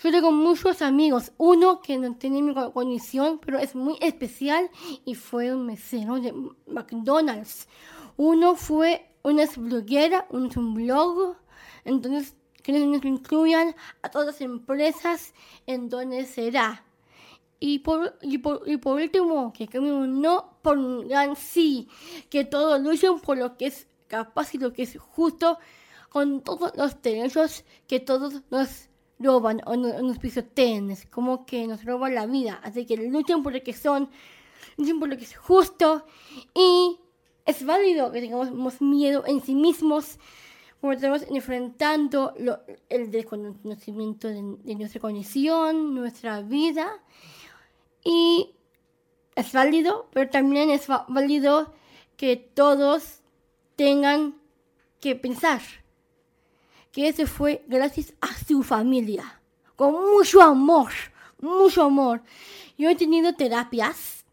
Yo 0.00 0.12
tengo 0.12 0.30
muchos 0.30 0.80
amigos, 0.80 1.32
uno 1.38 1.80
que 1.80 1.98
no 1.98 2.14
tiene 2.14 2.40
mi 2.40 2.54
condición, 2.54 3.40
pero 3.44 3.58
es 3.58 3.74
muy 3.74 3.96
especial 4.00 4.70
y 5.04 5.16
fue 5.16 5.52
un 5.52 5.66
mesero 5.66 6.20
de 6.20 6.32
McDonald's. 6.68 7.66
Uno 8.16 8.54
fue 8.54 9.10
una 9.24 9.44
bloguera, 9.56 10.28
es 10.30 10.56
un 10.56 10.74
blog, 10.74 11.36
entonces 11.84 12.36
que 12.62 12.72
nos 12.72 13.04
incluyan 13.04 13.74
a 14.02 14.08
todas 14.08 14.28
las 14.28 14.40
empresas 14.40 15.34
en 15.66 15.88
donde 15.88 16.26
será. 16.26 16.84
Y 17.62 17.80
por, 17.80 18.16
y 18.22 18.38
por, 18.38 18.62
y 18.66 18.78
por 18.78 18.98
último, 18.98 19.52
que 19.52 19.78
un 19.78 20.22
no 20.22 20.56
pongan 20.62 21.36
sí, 21.36 21.88
que 22.30 22.46
todos 22.46 22.80
luchen 22.80 23.20
por 23.20 23.36
lo 23.36 23.58
que 23.58 23.66
es 23.66 23.86
capaz 24.08 24.54
y 24.54 24.58
lo 24.58 24.72
que 24.72 24.84
es 24.84 24.98
justo, 24.98 25.58
con 26.08 26.40
todos 26.40 26.72
los 26.74 27.00
derechos 27.02 27.64
que 27.86 28.00
todos 28.00 28.40
nos 28.50 28.88
roban 29.18 29.60
o 29.66 29.76
nos, 29.76 30.18
pisotean, 30.18 30.90
es 30.90 31.04
como 31.04 31.44
que 31.44 31.66
nos 31.66 31.84
roban 31.84 32.14
la 32.14 32.24
vida. 32.24 32.60
Así 32.64 32.86
que 32.86 32.96
luchen 32.96 33.42
por 33.42 33.52
lo 33.52 33.62
que 33.62 33.74
son, 33.74 34.08
luchen 34.78 34.98
por 34.98 35.10
lo 35.10 35.18
que 35.18 35.24
es 35.24 35.36
justo. 35.36 36.06
Y 36.54 36.98
es 37.44 37.64
válido 37.64 38.10
que 38.10 38.22
tengamos 38.22 38.80
miedo 38.80 39.22
en 39.26 39.42
sí 39.42 39.54
mismos 39.54 40.18
porque 40.80 40.96
estamos 40.96 41.22
enfrentando 41.28 42.32
el 42.88 43.10
desconocimiento 43.10 44.28
de, 44.28 44.56
de 44.64 44.74
nuestra 44.76 44.98
condición, 44.98 45.94
nuestra 45.94 46.40
vida 46.40 46.90
y 48.04 48.54
es 49.34 49.52
válido, 49.52 50.08
pero 50.12 50.30
también 50.30 50.70
es 50.70 50.86
válido 51.08 51.72
que 52.16 52.36
todos 52.36 53.20
tengan 53.76 54.34
que 55.00 55.16
pensar 55.16 55.60
que 56.92 57.08
eso 57.08 57.26
fue 57.26 57.64
gracias 57.68 58.14
a 58.20 58.28
su 58.34 58.62
familia, 58.62 59.40
con 59.76 59.92
mucho 59.92 60.42
amor, 60.42 60.90
mucho 61.40 61.84
amor. 61.84 62.22
Yo 62.76 62.90
he 62.90 62.96
tenido 62.96 63.34
terapias, 63.34 64.24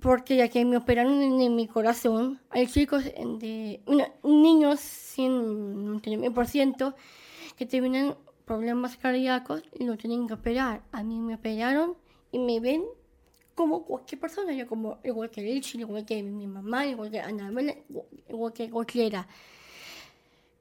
porque 0.00 0.36
ya 0.36 0.48
que 0.48 0.64
me 0.64 0.76
operaron 0.76 1.20
en, 1.22 1.54
mi 1.56 1.66
corazón, 1.66 2.40
hay 2.50 2.66
chicos 2.66 3.04
de, 3.04 3.80
niños 4.22 4.80
sin 4.80 6.00
por 6.34 6.46
ciento 6.46 6.94
que 7.56 7.66
tienen 7.66 8.14
problemas 8.44 8.96
cardíacos 8.96 9.62
y 9.78 9.84
lo 9.84 9.96
tienen 9.96 10.26
que 10.26 10.34
operar. 10.34 10.82
A 10.92 11.02
mí 11.02 11.20
me 11.20 11.34
operaron 11.34 11.96
y 12.32 12.38
me 12.38 12.60
ven 12.60 12.84
como 13.54 13.84
cualquier 13.84 14.20
persona, 14.20 14.52
yo 14.52 14.66
como 14.66 14.98
igual 15.04 15.30
que 15.30 15.42
Richie, 15.42 15.80
igual 15.80 16.04
que 16.04 16.22
mi 16.22 16.46
mamá, 16.46 16.86
igual 16.86 17.10
que 17.10 17.20
Anabel, 17.20 17.82
igual 18.28 18.52
que 18.52 18.70
cualquiera. 18.70 19.26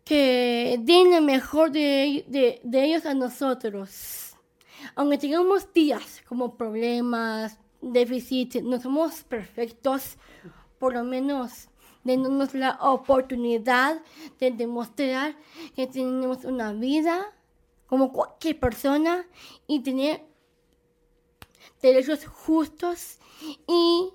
Que 0.03 0.79
den 0.81 1.11
lo 1.11 1.21
mejor 1.21 1.71
de, 1.71 2.25
de, 2.27 2.59
de 2.63 2.83
ellos 2.83 3.05
a 3.05 3.13
nosotros. 3.13 4.33
Aunque 4.95 5.17
tengamos 5.17 5.71
días 5.71 6.21
como 6.27 6.55
problemas, 6.55 7.57
déficit, 7.81 8.55
no 8.61 8.79
somos 8.79 9.23
perfectos, 9.23 10.17
por 10.77 10.93
lo 10.93 11.03
menos 11.03 11.69
denos 12.03 12.53
la 12.53 12.77
oportunidad 12.81 14.01
de 14.39 14.51
demostrar 14.51 15.35
que 15.75 15.87
tenemos 15.87 16.45
una 16.45 16.73
vida 16.73 17.33
como 17.87 18.11
cualquier 18.11 18.59
persona 18.59 19.25
y 19.67 19.81
tener 19.81 20.25
derechos 21.81 22.25
justos 22.25 23.19
y, 23.67 24.09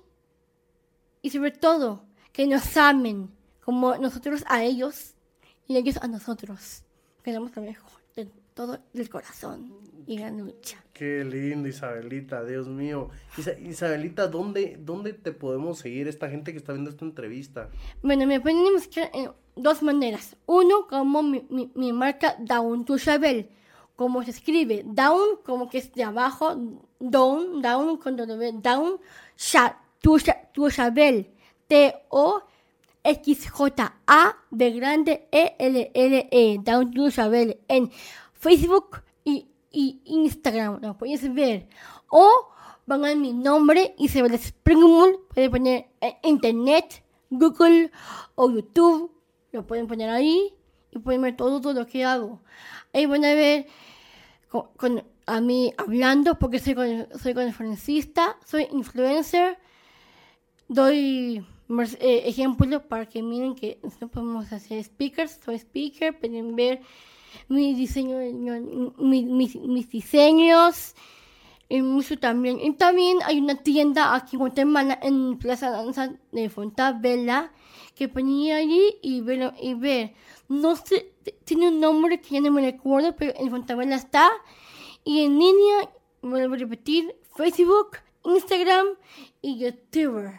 y 1.21 1.29
sobre 1.29 1.51
todo 1.51 2.03
que 2.31 2.47
nos 2.47 2.75
amen 2.77 3.29
como 3.63 3.95
nosotros 3.97 4.43
a 4.47 4.63
ellos 4.63 5.15
y 5.67 5.77
ellos 5.77 5.97
a 5.97 6.07
nosotros. 6.07 6.83
Queremos 7.23 7.55
lo 7.55 7.61
mejor 7.63 7.91
de 8.15 8.29
todo 8.53 8.79
el 8.93 9.09
corazón 9.09 9.73
y 10.05 10.19
la 10.19 10.29
lucha. 10.29 10.83
Qué 10.93 11.23
lindo, 11.23 11.67
Isabelita, 11.67 12.43
Dios 12.43 12.67
mío. 12.67 13.09
Isabelita, 13.63 14.27
¿dónde, 14.27 14.77
¿dónde 14.79 15.13
te 15.13 15.31
podemos 15.31 15.79
seguir 15.79 16.07
esta 16.07 16.29
gente 16.29 16.51
que 16.51 16.59
está 16.59 16.73
viendo 16.73 16.91
esta 16.91 17.05
entrevista? 17.05 17.69
Bueno, 18.03 18.27
me 18.27 18.39
pueden 18.39 18.63
buscar 18.73 19.09
en 19.13 19.31
dos 19.55 19.81
maneras. 19.81 20.35
Uno, 20.45 20.87
como 20.87 21.23
mi, 21.23 21.45
mi, 21.49 21.71
mi 21.73 21.91
marca 21.91 22.35
Down 22.39 22.85
to 22.85 22.95
Isabel 22.95 23.49
como 23.95 24.23
se 24.23 24.31
escribe, 24.31 24.83
down, 24.85 25.37
como 25.45 25.69
que 25.69 25.77
es 25.77 25.93
de 25.93 26.03
abajo, 26.03 26.55
down, 26.99 27.61
down, 27.61 27.97
con 27.97 28.17
down, 28.17 28.99
sha, 29.37 29.79
tu, 30.01 30.17
tu 30.53 30.67
Isabel, 30.67 31.31
T-O-X-J-A, 31.67 32.43
de 34.51 34.71
grande, 34.71 35.27
E-L-L-E, 35.31 36.59
down 36.61 36.91
tu 36.91 37.07
Isabel, 37.07 37.59
en 37.67 37.89
Facebook 38.33 39.01
y, 39.23 39.47
y 39.71 40.01
Instagram, 40.05 40.81
lo 40.81 40.97
puedes 40.97 41.33
ver. 41.33 41.69
O 42.09 42.49
van 42.85 43.05
a 43.05 43.15
mi 43.15 43.31
nombre, 43.31 43.95
Isabel 43.97 44.33
Springmull, 44.33 45.19
pueden 45.33 45.51
poner 45.51 45.87
en 46.01 46.15
internet, 46.23 47.01
Google 47.29 47.91
o 48.35 48.49
YouTube, 48.49 49.11
lo 49.51 49.65
pueden 49.65 49.87
poner 49.87 50.09
ahí 50.09 50.53
y 50.95 50.99
pueden 50.99 51.21
ver 51.21 51.35
todo, 51.35 51.61
todo 51.61 51.73
lo 51.73 51.85
que 51.85 52.03
hago. 52.03 52.41
Ahí 52.93 53.05
van 53.05 53.25
a 53.25 53.33
ver 53.33 53.67
con, 54.49 55.03
a 55.25 55.41
mí 55.41 55.73
hablando 55.77 56.39
porque 56.39 56.59
soy, 56.59 56.75
soy 57.21 57.33
conferencista, 57.33 58.37
soy 58.45 58.67
influencer, 58.71 59.57
doy 60.67 61.45
eh, 61.99 62.23
ejemplos 62.25 62.83
para 62.83 63.07
que 63.07 63.21
miren 63.21 63.55
que 63.55 63.79
no 63.99 64.07
podemos 64.07 64.51
hacer 64.51 64.83
speakers, 64.83 65.39
soy 65.43 65.55
speaker, 65.55 66.17
pueden 66.17 66.55
ver 66.55 66.81
mi 67.49 67.73
diseño, 67.73 68.17
mis 68.97 69.89
diseños 69.89 70.95
y 71.67 71.81
mucho 71.81 72.17
también. 72.17 72.59
Y 72.59 72.73
también 72.73 73.17
hay 73.25 73.39
una 73.39 73.55
tienda 73.55 74.15
aquí 74.15 74.35
en 74.35 74.39
Guatemala, 74.39 74.99
en 75.01 75.37
Plaza 75.37 75.71
Danza 75.71 76.13
de 76.31 76.49
Fontabella, 76.49 77.51
que 77.95 78.07
ponía 78.07 78.57
allí 78.57 78.95
y 79.01 79.21
ver. 79.21 80.13
No 80.47 80.75
sé, 80.75 81.13
tiene 81.43 81.69
un 81.69 81.79
nombre 81.79 82.21
que 82.21 82.35
ya 82.35 82.41
no 82.41 82.51
me 82.51 82.61
recuerdo, 82.61 83.15
pero 83.15 83.33
en 83.37 83.49
Fontabella 83.49 83.95
está. 83.95 84.29
Y 85.03 85.23
en 85.23 85.39
línea, 85.39 85.89
vuelvo 86.21 86.55
a 86.55 86.57
repetir, 86.57 87.15
Facebook, 87.35 87.97
Instagram 88.23 88.87
y 89.41 89.59
YouTube. 89.59 90.31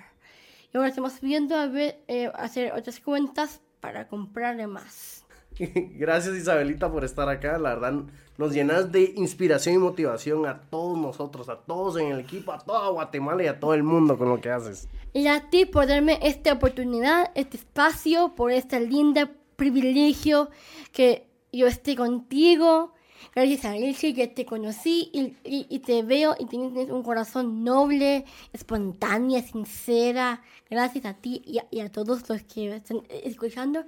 Y 0.72 0.76
ahora 0.76 0.88
estamos 0.88 1.20
viendo 1.20 1.56
a 1.56 1.66
ver, 1.66 2.02
eh, 2.08 2.30
hacer 2.34 2.72
otras 2.72 3.00
cuentas 3.00 3.60
para 3.80 4.08
comprarle 4.08 4.66
más. 4.66 5.24
Gracias 5.58 6.36
Isabelita 6.36 6.90
por 6.90 7.04
estar 7.04 7.28
acá, 7.28 7.58
la 7.58 7.74
verdad 7.74 8.04
nos 8.38 8.52
llenas 8.52 8.92
de 8.92 9.14
inspiración 9.16 9.76
y 9.76 9.78
motivación 9.78 10.46
a 10.46 10.60
todos 10.60 10.98
nosotros, 10.98 11.48
a 11.48 11.56
todos 11.56 11.96
en 11.96 12.08
el 12.08 12.20
equipo, 12.20 12.52
a 12.52 12.58
toda 12.58 12.90
Guatemala 12.90 13.42
y 13.42 13.46
a 13.46 13.58
todo 13.58 13.74
el 13.74 13.82
mundo 13.82 14.18
con 14.18 14.28
lo 14.28 14.40
que 14.40 14.50
haces. 14.50 14.88
Y 15.12 15.26
a 15.28 15.48
ti 15.48 15.64
por 15.64 15.86
darme 15.86 16.18
esta 16.22 16.52
oportunidad, 16.52 17.30
este 17.34 17.56
espacio, 17.56 18.34
por 18.34 18.52
este 18.52 18.80
lindo 18.80 19.28
privilegio 19.56 20.50
que 20.92 21.26
yo 21.52 21.66
esté 21.66 21.96
contigo. 21.96 22.92
Gracias 23.34 23.64
a 23.64 23.76
él 23.76 23.96
que 23.96 24.28
te 24.28 24.46
conocí 24.46 25.10
y, 25.12 25.36
y, 25.44 25.78
te 25.80 26.02
veo 26.02 26.34
y 26.38 26.46
tienes 26.46 26.90
un 26.90 27.02
corazón 27.02 27.64
noble, 27.64 28.24
espontánea, 28.52 29.42
sincera. 29.42 30.42
Gracias 30.70 31.04
a 31.04 31.14
ti 31.14 31.42
y 31.44 31.80
a, 31.80 31.90
todos 31.90 32.28
los 32.28 32.42
que 32.42 32.74
están 32.74 33.02
escuchando, 33.08 33.84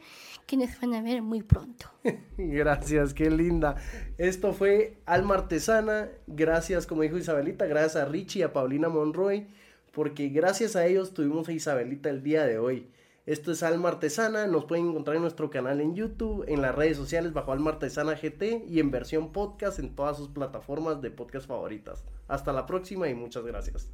que 0.46 0.56
nos 0.56 0.78
van 0.80 0.94
a 0.94 1.02
ver 1.02 1.22
muy 1.22 1.42
pronto. 1.42 1.86
gracias, 2.36 3.14
qué 3.14 3.30
linda. 3.30 3.76
Esto 4.16 4.52
fue 4.52 4.98
Alma 5.06 5.36
Artesana. 5.36 6.08
Gracias, 6.26 6.86
como 6.86 7.02
dijo 7.02 7.16
Isabelita, 7.16 7.66
gracias 7.66 7.96
a 7.96 8.06
Richie 8.06 8.40
y 8.40 8.42
a 8.42 8.52
Paulina 8.52 8.88
Monroy, 8.88 9.46
porque 9.92 10.28
gracias 10.28 10.76
a 10.76 10.86
ellos 10.86 11.14
tuvimos 11.14 11.48
a 11.48 11.52
Isabelita 11.52 12.10
el 12.10 12.22
día 12.22 12.44
de 12.44 12.58
hoy. 12.58 12.86
Esto 13.28 13.52
es 13.52 13.62
Alma 13.62 13.90
Artesana, 13.90 14.46
nos 14.46 14.64
pueden 14.64 14.88
encontrar 14.88 15.16
en 15.16 15.20
nuestro 15.20 15.50
canal 15.50 15.82
en 15.82 15.94
YouTube, 15.94 16.46
en 16.48 16.62
las 16.62 16.74
redes 16.74 16.96
sociales 16.96 17.34
bajo 17.34 17.52
Alma 17.52 17.72
Artesana 17.72 18.14
GT 18.14 18.64
y 18.66 18.80
en 18.80 18.90
versión 18.90 19.32
podcast 19.32 19.78
en 19.80 19.94
todas 19.94 20.16
sus 20.16 20.28
plataformas 20.28 21.02
de 21.02 21.10
podcast 21.10 21.46
favoritas. 21.46 22.02
Hasta 22.26 22.54
la 22.54 22.64
próxima 22.64 23.06
y 23.06 23.14
muchas 23.14 23.44
gracias. 23.44 23.90